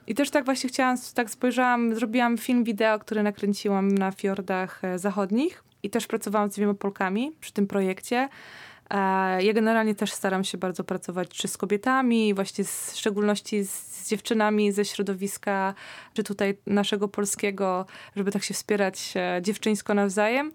I 0.07 0.15
też 0.15 0.29
tak 0.29 0.45
właśnie 0.45 0.69
chciałam, 0.69 0.97
tak 1.13 1.29
spojrzałam, 1.29 1.95
zrobiłam 1.95 2.37
film 2.37 2.63
wideo, 2.63 2.99
który 2.99 3.23
nakręciłam 3.23 3.91
na 3.91 4.11
fiordach 4.11 4.83
e, 4.83 4.99
zachodnich 4.99 5.63
i 5.83 5.89
też 5.89 6.07
pracowałam 6.07 6.51
z 6.51 6.55
dwiema 6.55 6.73
Polkami 6.73 7.31
przy 7.41 7.53
tym 7.53 7.67
projekcie. 7.67 8.29
E, 8.89 9.43
Ja 9.43 9.53
generalnie 9.53 9.95
też 9.95 10.11
staram 10.13 10.43
się 10.43 10.57
bardzo 10.57 10.83
pracować 10.83 11.29
czy 11.29 11.47
z 11.47 11.57
kobietami, 11.57 12.33
właśnie 12.33 12.63
z, 12.63 12.91
w 12.93 12.97
szczególności 12.97 13.63
z, 13.63 13.71
z 13.71 14.09
dziewczynami 14.09 14.71
ze 14.71 14.85
środowiska, 14.85 15.73
czy 16.13 16.23
tutaj 16.23 16.57
naszego 16.67 17.07
polskiego, 17.07 17.85
żeby 18.15 18.31
tak 18.31 18.43
się 18.43 18.53
wspierać 18.53 19.13
e, 19.15 19.41
dziewczyńsko 19.41 19.93
nawzajem. 19.93 20.51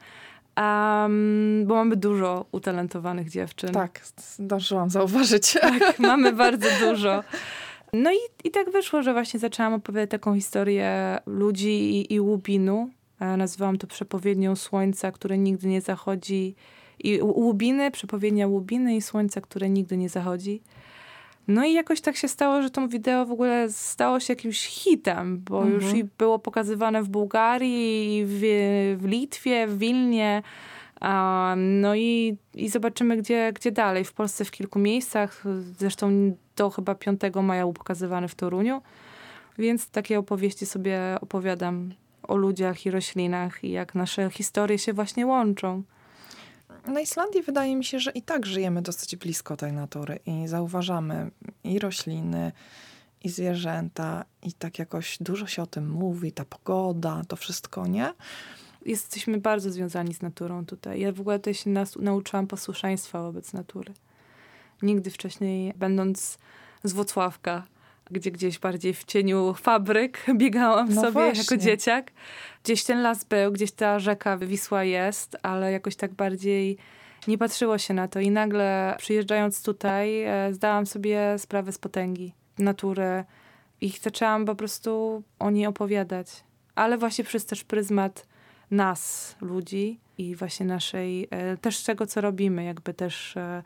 Em, 0.57 1.64
bo 1.66 1.75
mamy 1.75 1.97
dużo 1.97 2.47
utalentowanych 2.53 3.31
dziewczyn. 3.31 3.73
Tak, 3.73 4.01
zdążyłam 4.16 4.90
zauważyć. 4.90 5.53
Tak, 5.53 5.99
mamy 5.99 6.33
bardzo 6.33 6.69
dużo. 6.81 7.25
No 7.93 8.12
i, 8.12 8.16
i 8.45 8.51
tak 8.51 8.71
wyszło, 8.71 9.03
że 9.03 9.12
właśnie 9.12 9.40
zaczęłam 9.40 9.75
opowiadać 9.75 10.11
taką 10.11 10.35
historię 10.35 11.19
ludzi 11.27 11.71
i, 11.71 12.14
i 12.14 12.21
łubinu. 12.21 12.90
E, 13.21 13.37
Nazywałam 13.37 13.79
to 13.79 13.87
przepowiednią 13.87 14.57
słońca, 14.57 15.12
które 15.12 15.38
nigdy 15.38 15.69
nie 15.69 15.81
zachodzi. 15.81 16.55
I 17.05 17.23
łubiny, 17.23 17.91
przepowiednia 17.91 18.47
łubiny 18.47 18.97
i 18.97 19.03
słońca, 19.03 19.41
które 19.41 19.71
nigdy 19.71 19.97
nie 19.97 20.09
zachodzi. 20.09 20.63
No 21.49 21.65
i 21.65 21.73
jakoś 21.73 22.01
tak 22.01 22.17
się 22.17 22.29
stało, 22.29 22.63
że 22.63 22.71
to 22.71 22.89
wideo 22.89 23.27
w 23.27 23.33
ogóle 23.33 23.67
stało 23.71 24.21
się 24.21 24.33
jakimś 24.33 24.67
hitem, 24.67 25.43
bo 25.45 25.63
Mhm. 25.63 25.75
już 25.75 25.95
i 25.95 26.05
było 26.19 26.39
pokazywane 26.39 27.03
w 27.03 27.09
Bułgarii, 27.09 28.25
w, 28.27 28.41
w 29.01 29.05
Litwie, 29.05 29.67
w 29.67 29.79
Wilnie. 29.79 30.43
No 31.57 31.95
i, 31.95 32.37
i 32.55 32.69
zobaczymy, 32.69 33.17
gdzie, 33.17 33.53
gdzie 33.53 33.73
dalej. 33.73 34.05
W 34.05 34.13
Polsce 34.13 34.45
w 34.45 34.51
kilku 34.51 34.79
miejscach. 34.79 35.45
Zresztą 35.79 36.37
do 36.57 36.71
chyba 36.71 36.95
5 36.95 37.21
maja 37.43 37.63
był 37.63 37.73
pokazywany 37.73 38.29
w 38.29 38.35
Toruniu. 38.35 38.83
Więc 39.59 39.89
takie 39.91 40.19
opowieści 40.19 40.67
sobie 40.67 41.01
opowiadam 41.21 41.93
o 42.23 42.37
ludziach 42.37 42.87
i 42.87 42.91
roślinach 42.91 43.65
i 43.65 43.71
jak 43.71 43.95
nasze 43.95 44.31
historie 44.31 44.79
się 44.79 44.93
właśnie 44.93 45.27
łączą. 45.27 45.83
Na 46.87 47.01
Islandii 47.01 47.43
wydaje 47.43 47.77
mi 47.77 47.85
się, 47.85 47.99
że 48.01 48.11
i 48.11 48.23
tak 48.23 48.47
żyjemy 48.47 48.83
dosyć 48.83 49.16
blisko 49.16 49.57
tej 49.57 49.73
natury 49.73 50.19
i 50.27 50.49
zauważamy 50.49 51.31
i 51.64 51.79
rośliny, 51.79 52.53
i 53.25 53.29
zwierzęta, 53.29 54.25
i 54.43 54.53
tak 54.53 54.79
jakoś 54.79 55.19
dużo 55.21 55.47
się 55.47 55.62
o 55.62 55.66
tym 55.66 55.90
mówi, 55.90 56.33
ta 56.33 56.45
pogoda, 56.45 57.23
to 57.29 57.37
wszystko, 57.37 57.87
nie? 57.87 58.12
Jesteśmy 58.87 59.38
bardzo 59.38 59.71
związani 59.71 60.14
z 60.14 60.23
naturą 60.23 60.66
tutaj. 60.66 61.01
Ja 61.01 61.12
w 61.12 61.21
ogóle 61.21 61.40
się 61.53 61.71
nas, 61.71 61.97
nauczyłam 61.97 62.47
posłuszeństwa 62.47 63.23
wobec 63.23 63.53
natury. 63.53 63.95
Nigdy 64.83 65.11
wcześniej, 65.11 65.75
będąc 65.77 66.38
z 66.85 66.93
Włocławka, 66.93 67.66
gdzie 68.11 68.31
gdzieś 68.31 68.59
bardziej 68.59 68.94
w 68.94 69.05
cieniu 69.05 69.55
fabryk 69.55 70.27
biegałam 70.35 70.94
No 70.94 71.01
sobie 71.01 71.12
właśnie. 71.12 71.40
jako 71.42 71.57
dzieciak. 71.57 72.12
Gdzieś 72.64 72.85
ten 72.85 73.03
las 73.03 73.25
był, 73.25 73.53
gdzieś 73.53 73.73
ta 73.73 73.99
rzeka 73.99 74.37
Wisła 74.38 74.85
jest, 74.85 75.37
ale 75.42 75.73
jakoś 75.73 75.96
tak 75.96 76.14
bardziej 76.14 76.79
nie 77.29 77.38
patrzyło 77.38 77.79
się 77.79 77.94
na 77.94 78.09
to. 78.09 78.20
I 78.20 78.31
nagle 78.31 78.94
przyjeżdżając 78.99 79.62
tutaj, 79.62 80.23
e, 80.23 80.53
zdałam 80.53 80.87
sobie 80.87 81.38
sprawę 81.38 81.73
z 81.73 81.79
potęgi 81.79 82.35
natury 82.59 83.25
i 83.81 83.90
zaczęłam 84.03 84.44
po 84.44 84.55
prostu 84.55 85.23
o 85.38 85.51
niej 85.51 85.66
opowiadać. 85.66 86.44
Ale 86.75 86.99
właśnie 86.99 87.25
przez 87.25 87.46
też 87.46 87.64
pryzmat 87.64 88.27
nas, 88.70 89.37
ludzi 89.40 90.01
i 90.18 90.37
właśnie 90.37 90.66
naszej, 90.66 91.29
e, 91.31 91.57
też 91.57 91.83
tego, 91.83 92.07
co 92.07 92.20
robimy, 92.20 92.64
jakby 92.64 92.94
też, 92.94 93.37
e, 93.37 93.62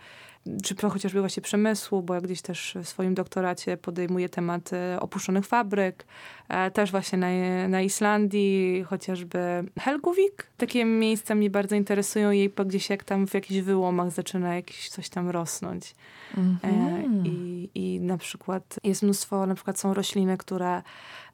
czy 0.62 0.76
chociażby 0.76 1.20
właśnie 1.20 1.42
przemysłu, 1.42 2.02
bo 2.02 2.14
ja 2.14 2.20
gdzieś 2.20 2.42
też 2.42 2.76
w 2.82 2.88
swoim 2.88 3.14
doktoracie 3.14 3.76
podejmuję 3.76 4.28
temat 4.28 4.72
e, 4.72 5.00
opuszczonych 5.00 5.46
fabryk, 5.46 6.06
e, 6.48 6.70
też 6.70 6.90
właśnie 6.90 7.18
na, 7.18 7.28
na 7.68 7.82
Islandii, 7.82 8.84
chociażby 8.84 9.38
Helguvik. 9.80 10.46
Takie 10.56 10.84
miejsca 10.84 11.34
mnie 11.34 11.50
bardzo 11.50 11.76
interesują 11.76 12.30
jej, 12.30 12.52
gdzieś 12.66 12.90
jak 12.90 13.04
tam 13.04 13.26
w 13.26 13.34
jakichś 13.34 13.60
wyłomach 13.60 14.10
zaczyna 14.10 14.54
jakieś 14.54 14.88
coś 14.88 15.08
tam 15.08 15.30
rosnąć. 15.30 15.94
E, 16.36 16.94
Mhm. 17.04 17.26
I, 17.26 17.70
I 17.74 18.00
na 18.00 18.18
przykład 18.18 18.80
jest 18.84 19.02
mnóstwo, 19.02 19.46
na 19.46 19.54
przykład 19.54 19.78
są 19.78 19.94
rośliny, 19.94 20.36
które 20.36 20.82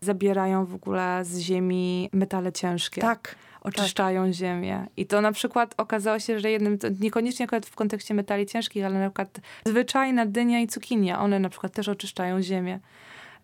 zabierają 0.00 0.64
w 0.64 0.74
ogóle 0.74 1.24
z 1.24 1.38
ziemi 1.38 2.08
metale 2.12 2.52
ciężkie. 2.52 3.00
Tak, 3.00 3.34
Oczyszczają 3.60 4.32
ziemię. 4.32 4.86
I 4.96 5.06
to 5.06 5.20
na 5.20 5.32
przykład 5.32 5.74
okazało 5.76 6.18
się, 6.18 6.40
że 6.40 6.50
jednym, 6.50 6.78
niekoniecznie 7.00 7.44
akurat 7.44 7.66
w 7.66 7.74
kontekście 7.74 8.14
metali 8.14 8.46
ciężkich, 8.46 8.84
ale 8.84 8.98
na 8.98 9.10
przykład 9.10 9.40
zwyczajna 9.66 10.26
dynia 10.26 10.60
i 10.60 10.66
cukinia, 10.66 11.20
one 11.20 11.38
na 11.40 11.48
przykład 11.48 11.72
też 11.72 11.88
oczyszczają 11.88 12.42
ziemię. 12.42 12.80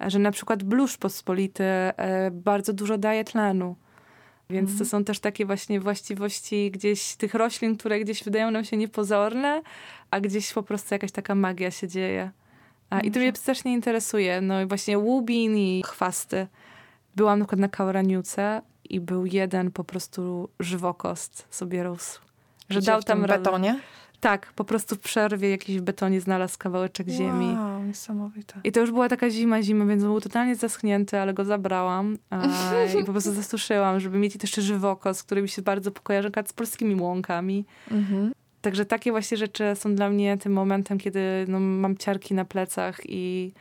E, 0.01 0.11
Że 0.11 0.19
na 0.19 0.31
przykład 0.31 0.63
bluszcz 0.63 0.99
pospolity 0.99 1.65
e, 1.65 2.31
bardzo 2.31 2.73
dużo 2.73 2.99
daje 2.99 3.25
tlenu. 3.25 3.77
Więc 4.51 4.71
Mhm. 4.71 4.79
to 4.79 4.85
są 4.91 5.05
też 5.05 5.21
takie 5.21 5.47
właśnie 5.47 5.81
właściwości 5.81 6.71
gdzieś 6.71 7.17
tych 7.17 7.35
roślin, 7.35 7.77
które 7.77 8.01
gdzieś 8.01 8.25
wydają 8.25 8.51
nam 8.51 8.65
się 8.65 8.77
niepozorne, 8.77 9.63
a 10.11 10.21
gdzieś 10.21 10.53
po 10.53 10.63
prostu 10.63 10.95
jakaś 10.95 11.13
taka 11.13 11.35
magia 11.35 11.71
się 11.71 11.89
dzieje. 11.89 12.31
A, 12.91 13.01
I 13.01 13.11
to 13.11 13.19
mnie 13.21 13.33
strasznie 13.35 13.73
interesuje. 13.73 14.41
No 14.41 14.63
i 14.63 14.67
właśnie 14.67 14.99
łubin 14.99 15.57
i 15.57 15.83
chwasty. 15.87 16.47
Byłam 17.17 17.39
na 17.39 17.45
przykład 17.45 17.61
na 17.61 17.69
Kauraniuce 17.69 18.63
i 18.95 19.01
był 19.01 19.27
jeden 19.27 19.71
po 19.71 19.85
prostu 19.85 20.49
żywokost 20.61 21.47
sobie 21.51 21.83
rósł. 21.83 22.21
Że 22.71 22.81
Gdzie 22.81 22.87
dał 22.87 23.03
tam 23.03 23.25
radę. 23.25 23.45
betonie? 23.45 23.81
Tak, 24.21 24.53
po 24.53 24.65
prostu 24.65 24.95
w 24.97 24.99
przerwie 24.99 25.51
jakiś 25.51 25.79
w 25.79 25.83
betonie 25.83 26.21
znalazł 26.21 26.59
kawałeczek 26.59 27.09
ziemi. 27.09 27.47
Wow, 27.47 27.85
niesamowite. 27.85 28.61
I 28.65 28.73
to 28.73 28.81
już 28.81 28.91
była 28.91 29.09
taka 29.09 29.31
zima, 29.31 29.63
zima, 29.63 29.87
więc 29.87 30.03
był 30.03 30.21
totalnie 30.21 30.57
zaschnięty, 30.57 31.19
ale 31.19 31.35
go 31.35 31.45
zabrałam 31.45 32.19
i 33.01 33.05
po 33.05 33.13
prostu 33.13 33.33
zasuszyłam, 33.33 34.01
żeby 34.01 34.19
mieć 34.19 34.37
jeszcze 34.43 34.63
żywokos, 34.63 35.23
który 35.23 35.43
mi 35.43 35.49
się 35.49 35.63
bardzo 35.63 35.93
kojarzy 35.93 36.31
z 36.47 36.53
polskimi 36.53 37.01
łąkami. 37.01 37.65
Mhm. 37.91 38.33
Także 38.61 38.85
takie 38.85 39.11
właśnie 39.11 39.37
rzeczy 39.37 39.65
są 39.75 39.95
dla 39.95 40.11
mnie 40.11 40.39
tym 40.39 40.53
momentem, 40.53 40.99
kiedy 40.99 41.21
no, 41.49 41.61
mam 41.61 41.97
ciarki 41.97 42.35
na 42.35 42.45
plecach 42.45 43.01
i, 43.05 43.53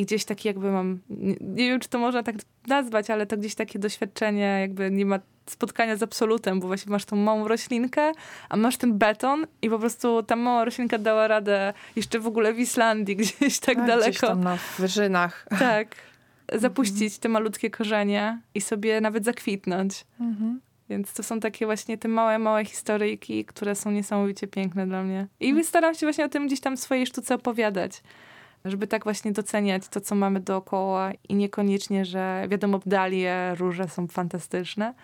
i 0.00 0.04
gdzieś 0.04 0.24
taki 0.24 0.48
jakby 0.48 0.70
mam, 0.70 0.98
nie, 1.10 1.34
nie 1.40 1.68
wiem 1.68 1.80
czy 1.80 1.88
to 1.88 1.98
można 1.98 2.22
tak 2.22 2.34
nazwać, 2.66 3.10
ale 3.10 3.26
to 3.26 3.36
gdzieś 3.36 3.54
takie 3.54 3.78
doświadczenie, 3.78 4.58
jakby 4.60 4.90
nie 4.90 5.06
ma 5.06 5.18
spotkania 5.46 5.96
z 5.96 6.02
absolutem, 6.02 6.60
bo 6.60 6.66
właśnie 6.66 6.92
masz 6.92 7.04
tą 7.04 7.16
małą 7.16 7.48
roślinkę, 7.48 8.12
a 8.48 8.56
masz 8.56 8.76
ten 8.76 8.98
beton 8.98 9.46
i 9.62 9.70
po 9.70 9.78
prostu 9.78 10.22
ta 10.22 10.36
mała 10.36 10.64
roślinka 10.64 10.98
dała 10.98 11.28
radę 11.28 11.72
jeszcze 11.96 12.18
w 12.18 12.26
ogóle 12.26 12.52
w 12.52 12.58
Islandii, 12.58 13.16
gdzieś 13.20 13.58
tak 13.58 13.76
Tak, 13.76 13.86
daleko. 13.86 14.08
Gdzieś 14.08 14.20
tam 14.20 14.44
na 14.44 14.58
wyżynach. 14.78 15.46
Tak. 15.58 15.88
Zapuścić 16.54 17.18
te 17.18 17.28
malutkie 17.28 17.70
korzenie 17.70 18.40
i 18.54 18.60
sobie 18.60 19.00
nawet 19.00 19.24
zakwitnąć. 19.24 20.04
Mhm. 20.20 20.60
Więc 20.88 21.12
to 21.12 21.22
są 21.22 21.40
takie 21.40 21.66
właśnie 21.66 21.98
te 21.98 22.08
małe, 22.08 22.38
małe 22.38 22.64
historyjki, 22.64 23.44
które 23.44 23.74
są 23.74 23.90
niesamowicie 23.90 24.46
piękne 24.46 24.86
dla 24.86 25.02
mnie. 25.02 25.26
I 25.40 25.64
staram 25.64 25.94
się 25.94 26.06
właśnie 26.06 26.24
o 26.24 26.28
tym 26.28 26.46
gdzieś 26.46 26.60
tam 26.60 26.76
w 26.76 26.80
swojej 26.80 27.06
sztuce 27.06 27.34
opowiadać. 27.34 28.02
Żeby 28.64 28.86
tak 28.86 29.04
właśnie 29.04 29.32
doceniać 29.32 29.88
to, 29.88 30.00
co 30.00 30.14
mamy 30.14 30.40
dookoła 30.40 31.12
i 31.28 31.34
niekoniecznie, 31.34 32.04
że 32.04 32.46
wiadomo, 32.48 32.80
dalie, 32.86 33.54
róże 33.58 33.88
są 33.88 34.08
fantastyczne, 34.08 34.94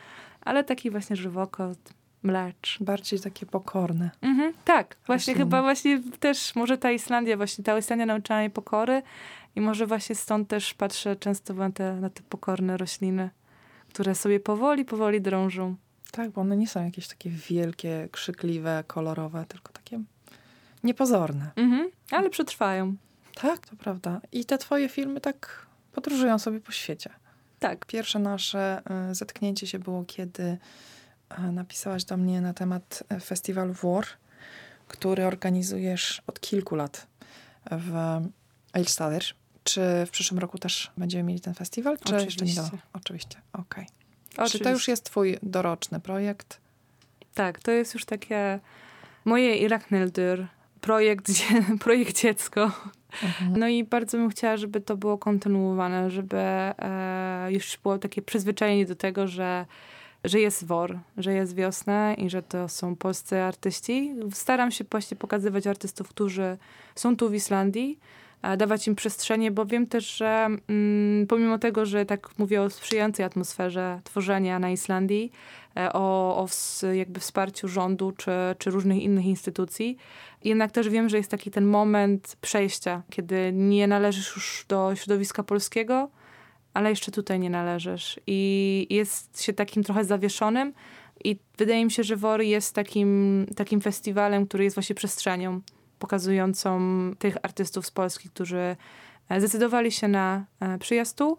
ale 0.40 0.64
taki 0.64 0.90
właśnie 0.90 1.16
żywokot, 1.16 1.78
mlecz. 2.22 2.78
Bardziej 2.80 3.20
takie 3.20 3.46
pokorne. 3.46 4.10
Mhm, 4.22 4.52
tak, 4.64 4.96
właśnie 5.06 5.32
Rośliny. 5.32 5.38
chyba 5.38 5.62
właśnie 5.62 6.02
też 6.20 6.56
może 6.56 6.78
ta 6.78 6.90
Islandia, 6.90 7.36
właśnie 7.36 7.64
ta 7.64 7.78
Islandia 7.78 8.06
nauczyła 8.06 8.38
mnie 8.38 8.50
pokory 8.50 9.02
i 9.56 9.60
może 9.60 9.86
właśnie 9.86 10.14
stąd 10.14 10.48
też 10.48 10.74
patrzę 10.74 11.16
często 11.16 11.54
na 11.54 11.70
te, 11.70 11.94
na 11.94 12.10
te 12.10 12.22
pokorne 12.28 12.76
rośliny, 12.76 13.30
które 13.88 14.14
sobie 14.14 14.40
powoli, 14.40 14.84
powoli 14.84 15.20
drążą. 15.20 15.76
Tak, 16.10 16.30
bo 16.30 16.40
one 16.40 16.56
nie 16.56 16.68
są 16.68 16.84
jakieś 16.84 17.08
takie 17.08 17.30
wielkie, 17.30 18.08
krzykliwe, 18.12 18.84
kolorowe, 18.86 19.44
tylko 19.48 19.72
takie 19.72 20.00
niepozorne. 20.84 21.50
Mhm, 21.56 21.90
ale 22.10 22.30
przetrwają. 22.30 22.94
Tak, 23.42 23.66
to 23.66 23.76
prawda. 23.76 24.20
I 24.32 24.44
te 24.44 24.58
twoje 24.58 24.88
filmy 24.88 25.20
tak 25.20 25.66
podróżują 25.92 26.38
sobie 26.38 26.60
po 26.60 26.72
świecie. 26.72 27.10
Tak. 27.58 27.86
Pierwsze 27.86 28.18
nasze 28.18 28.82
y, 29.10 29.14
zetknięcie 29.14 29.66
się 29.66 29.78
było, 29.78 30.04
kiedy 30.04 30.42
y, 30.42 31.52
napisałaś 31.52 32.04
do 32.04 32.16
mnie 32.16 32.40
na 32.40 32.54
temat 32.54 33.02
y, 33.16 33.20
festiwalu 33.20 33.72
WAR, 33.82 34.04
który 34.88 35.26
organizujesz 35.26 36.22
od 36.26 36.40
kilku 36.40 36.74
lat 36.74 37.06
w 37.70 38.20
Eilstadir. 38.74 39.22
Czy 39.64 39.80
w 40.06 40.10
przyszłym 40.10 40.38
roku 40.38 40.58
też 40.58 40.90
będziemy 40.96 41.24
mieli 41.24 41.40
ten 41.40 41.54
festiwal? 41.54 41.98
Czy 41.98 42.14
jeszcze 42.14 42.44
nie? 42.44 42.52
Oczywiście. 42.52 42.78
Oczywiście, 42.92 43.40
okej. 43.52 43.86
Czy 44.28 44.42
Oczywiście. 44.42 44.64
to 44.64 44.70
już 44.70 44.88
jest 44.88 45.04
twój 45.04 45.38
doroczny 45.42 46.00
projekt? 46.00 46.60
Tak, 47.34 47.60
to 47.60 47.70
jest 47.70 47.94
już 47.94 48.04
takie 48.04 48.60
moje 49.24 49.56
Irakneldyr, 49.56 50.46
projekt, 50.80 51.26
projekt 51.84 52.20
dziecko. 52.20 52.72
No 53.50 53.68
i 53.68 53.84
bardzo 53.84 54.18
bym 54.18 54.30
chciała, 54.30 54.56
żeby 54.56 54.80
to 54.80 54.96
było 54.96 55.18
kontynuowane, 55.18 56.10
żeby 56.10 56.36
e, 56.36 57.48
już 57.50 57.78
było 57.82 57.98
takie 57.98 58.22
przyzwyczajenie 58.22 58.86
do 58.86 58.96
tego, 58.96 59.26
że, 59.26 59.66
że 60.24 60.40
jest 60.40 60.64
WOR, 60.64 60.98
że 61.16 61.32
jest 61.32 61.54
wiosna 61.54 62.14
i 62.14 62.30
że 62.30 62.42
to 62.42 62.68
są 62.68 62.96
polscy 62.96 63.40
artyści. 63.40 64.14
Staram 64.32 64.70
się 64.70 64.84
właśnie 64.90 65.16
pokazywać 65.16 65.66
artystów, 65.66 66.08
którzy 66.08 66.56
są 66.94 67.16
tu 67.16 67.30
w 67.30 67.34
Islandii, 67.34 67.98
dawać 68.58 68.86
im 68.86 68.94
przestrzenie, 68.94 69.50
bo 69.50 69.66
wiem 69.66 69.86
też, 69.86 70.16
że 70.16 70.48
mm, 70.68 71.26
pomimo 71.26 71.58
tego, 71.58 71.86
że 71.86 72.06
tak 72.06 72.38
mówię 72.38 72.62
o 72.62 72.70
sprzyjającej 72.70 73.24
atmosferze 73.24 74.00
tworzenia 74.04 74.58
na 74.58 74.70
Islandii, 74.70 75.32
o, 75.92 76.36
o 76.36 76.46
ws, 76.46 76.84
jakby 76.92 77.20
wsparciu 77.20 77.68
rządu 77.68 78.12
czy, 78.12 78.30
czy 78.58 78.70
różnych 78.70 79.02
innych 79.02 79.24
instytucji, 79.24 79.96
jednak 80.44 80.72
też 80.72 80.88
wiem, 80.88 81.08
że 81.08 81.16
jest 81.16 81.30
taki 81.30 81.50
ten 81.50 81.66
moment 81.66 82.36
przejścia, 82.40 83.02
kiedy 83.10 83.52
nie 83.54 83.86
należysz 83.86 84.36
już 84.36 84.64
do 84.68 84.96
środowiska 84.96 85.42
polskiego, 85.42 86.10
ale 86.74 86.90
jeszcze 86.90 87.12
tutaj 87.12 87.40
nie 87.40 87.50
należysz. 87.50 88.20
I 88.26 88.86
jest 88.90 89.42
się 89.42 89.52
takim 89.52 89.84
trochę 89.84 90.04
zawieszonym 90.04 90.72
i 91.24 91.38
wydaje 91.58 91.84
mi 91.84 91.90
się, 91.90 92.04
że 92.04 92.16
WOR 92.16 92.40
jest 92.40 92.74
takim, 92.74 93.46
takim 93.56 93.80
festiwalem, 93.80 94.46
który 94.46 94.64
jest 94.64 94.76
właśnie 94.76 94.94
przestrzenią 94.94 95.60
pokazującą 95.98 96.80
tych 97.18 97.36
artystów 97.42 97.86
z 97.86 97.90
Polski, 97.90 98.28
którzy 98.28 98.76
e, 99.28 99.40
zdecydowali 99.40 99.92
się 99.92 100.08
na 100.08 100.44
e, 100.60 100.78
przyjazd 100.78 101.18
tu, 101.18 101.32
e, 101.32 101.38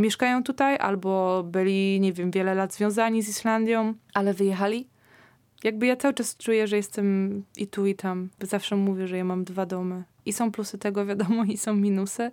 mieszkają 0.00 0.42
tutaj 0.42 0.76
albo 0.76 1.42
byli, 1.42 2.00
nie 2.00 2.12
wiem, 2.12 2.30
wiele 2.30 2.54
lat 2.54 2.74
związani 2.74 3.22
z 3.22 3.28
Islandią, 3.28 3.94
ale 4.14 4.34
wyjechali 4.34 4.88
Jakby 5.64 5.86
ja 5.86 5.96
cały 5.96 6.14
czas 6.14 6.36
czuję, 6.36 6.66
że 6.66 6.76
jestem 6.76 7.42
i 7.56 7.66
tu, 7.66 7.86
i 7.86 7.94
tam. 7.94 8.28
Zawsze 8.40 8.76
mówię, 8.76 9.08
że 9.08 9.16
ja 9.16 9.24
mam 9.24 9.44
dwa 9.44 9.66
domy. 9.66 10.04
I 10.26 10.32
są 10.32 10.52
plusy 10.52 10.78
tego, 10.78 11.06
wiadomo, 11.06 11.44
i 11.44 11.56
są 11.56 11.74
minusy, 11.74 12.30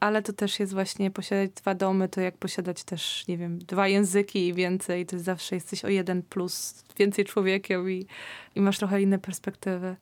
ale 0.00 0.22
to 0.22 0.32
też 0.32 0.60
jest 0.60 0.72
właśnie 0.72 1.10
posiadać 1.10 1.50
dwa 1.50 1.74
domy, 1.74 2.08
to 2.08 2.20
jak 2.20 2.36
posiadać 2.38 2.84
też, 2.84 3.28
nie 3.28 3.38
wiem, 3.38 3.58
dwa 3.58 3.88
języki 3.88 4.48
i 4.48 4.54
więcej. 4.54 5.06
To 5.06 5.18
zawsze 5.18 5.54
jesteś 5.54 5.84
o 5.84 5.88
jeden 5.88 6.22
plus, 6.22 6.84
więcej 6.98 7.24
człowiekiem 7.24 7.90
i, 7.90 8.06
i 8.54 8.60
masz 8.60 8.78
trochę 8.78 9.02
inne 9.02 9.18
perspektywy. 9.18 9.96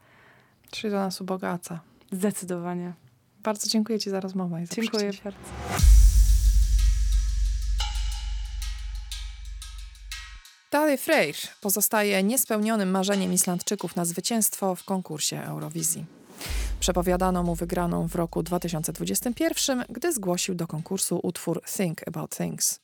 Czyli 0.71 0.93
to 0.93 0.99
nas 0.99 1.21
ubogaca. 1.21 1.81
Zdecydowanie. 2.13 2.93
Bardzo 3.43 3.69
dziękuję 3.69 3.99
Ci 3.99 4.11
za 4.11 4.21
rozmowę 4.21 4.63
i 4.63 4.67
za 4.67 4.75
Dziękuję 4.75 5.11
bardzo. 5.25 6.12
Dalej 10.73 10.99
Freyr 10.99 11.37
pozostaje 11.61 12.23
niespełnionym 12.23 12.91
marzeniem 12.91 13.33
Islandczyków 13.33 13.97
na 13.97 14.05
zwycięstwo 14.05 14.75
w 14.75 14.85
konkursie 14.85 15.43
Eurowizji. 15.45 16.05
Przepowiadano 16.81 17.43
mu 17.43 17.55
wygraną 17.55 18.09
w 18.09 18.15
roku 18.15 18.43
2021, 18.43 19.85
gdy 19.89 20.13
zgłosił 20.13 20.55
do 20.55 20.67
konkursu 20.67 21.21
utwór 21.23 21.63
Think 21.77 22.09
About 22.09 22.37
Things. 22.37 22.81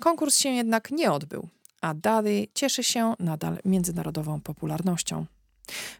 Konkurs 0.00 0.38
się 0.38 0.48
jednak 0.48 0.90
nie 0.90 1.12
odbył, 1.12 1.48
a 1.80 1.94
Daddy 1.94 2.48
cieszy 2.54 2.84
się 2.84 3.14
nadal 3.18 3.58
międzynarodową 3.64 4.40
popularnością. 4.40 5.26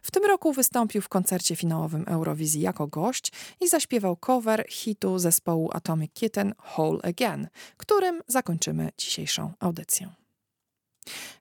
W 0.01 0.11
tym 0.11 0.25
roku 0.25 0.53
wystąpił 0.53 1.01
w 1.01 1.09
koncercie 1.09 1.55
finałowym 1.55 2.03
Eurowizji 2.07 2.61
jako 2.61 2.87
gość 2.87 3.31
i 3.61 3.67
zaśpiewał 3.67 4.15
cover 4.15 4.65
hitu 4.69 5.19
zespołu 5.19 5.69
Atomic 5.73 6.13
Kitten 6.13 6.53
Whole 6.77 6.99
Again, 7.03 7.47
którym 7.77 8.21
zakończymy 8.27 8.91
dzisiejszą 8.97 9.53
audycję. 9.59 10.18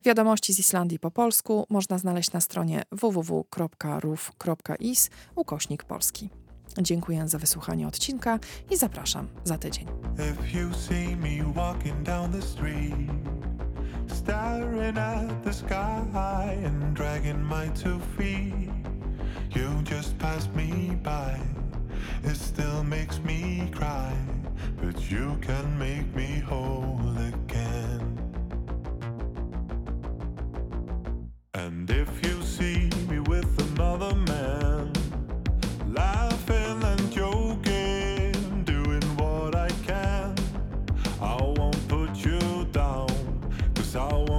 Wiadomości 0.05 0.55
z 0.55 0.59
Islandii 0.59 0.99
po 0.99 1.11
polsku 1.11 1.67
można 1.71 1.99
znaleźć 1.99 2.33
na 2.33 2.41
stronie 2.41 2.83
www.ruf.is 2.93 3.51
ukośnik 5.35 5.85
polski. 5.85 6.31
Dziękuję 6.83 7.29
za 7.29 7.39
wysłuchanie 7.39 7.89
odcinka 7.89 8.39
i 8.71 8.77
zapraszam 8.77 9.29
za 9.45 9.59
tydzień. 9.59 9.87
Staring 14.09 14.99
at 14.99 15.45
the 15.45 15.53
sky 15.53 16.67
and 16.67 16.95
dragging 16.95 17.39
my 17.39 17.71
two 17.83 17.99
feet, 18.17 18.71
you 19.55 19.83
just 19.97 20.17
passed 20.19 20.55
me 20.57 20.97
by. 21.03 21.39
It 22.25 22.37
still 22.37 22.83
makes 22.85 23.21
me 23.21 23.71
cry, 23.71 24.13
but 24.83 25.11
you 25.11 25.39
can 25.47 25.79
make 25.79 26.15
me 26.17 26.41
whole 26.41 27.08
I 39.55 39.69
can, 39.87 40.35
I 41.21 41.37
won't 44.29 44.38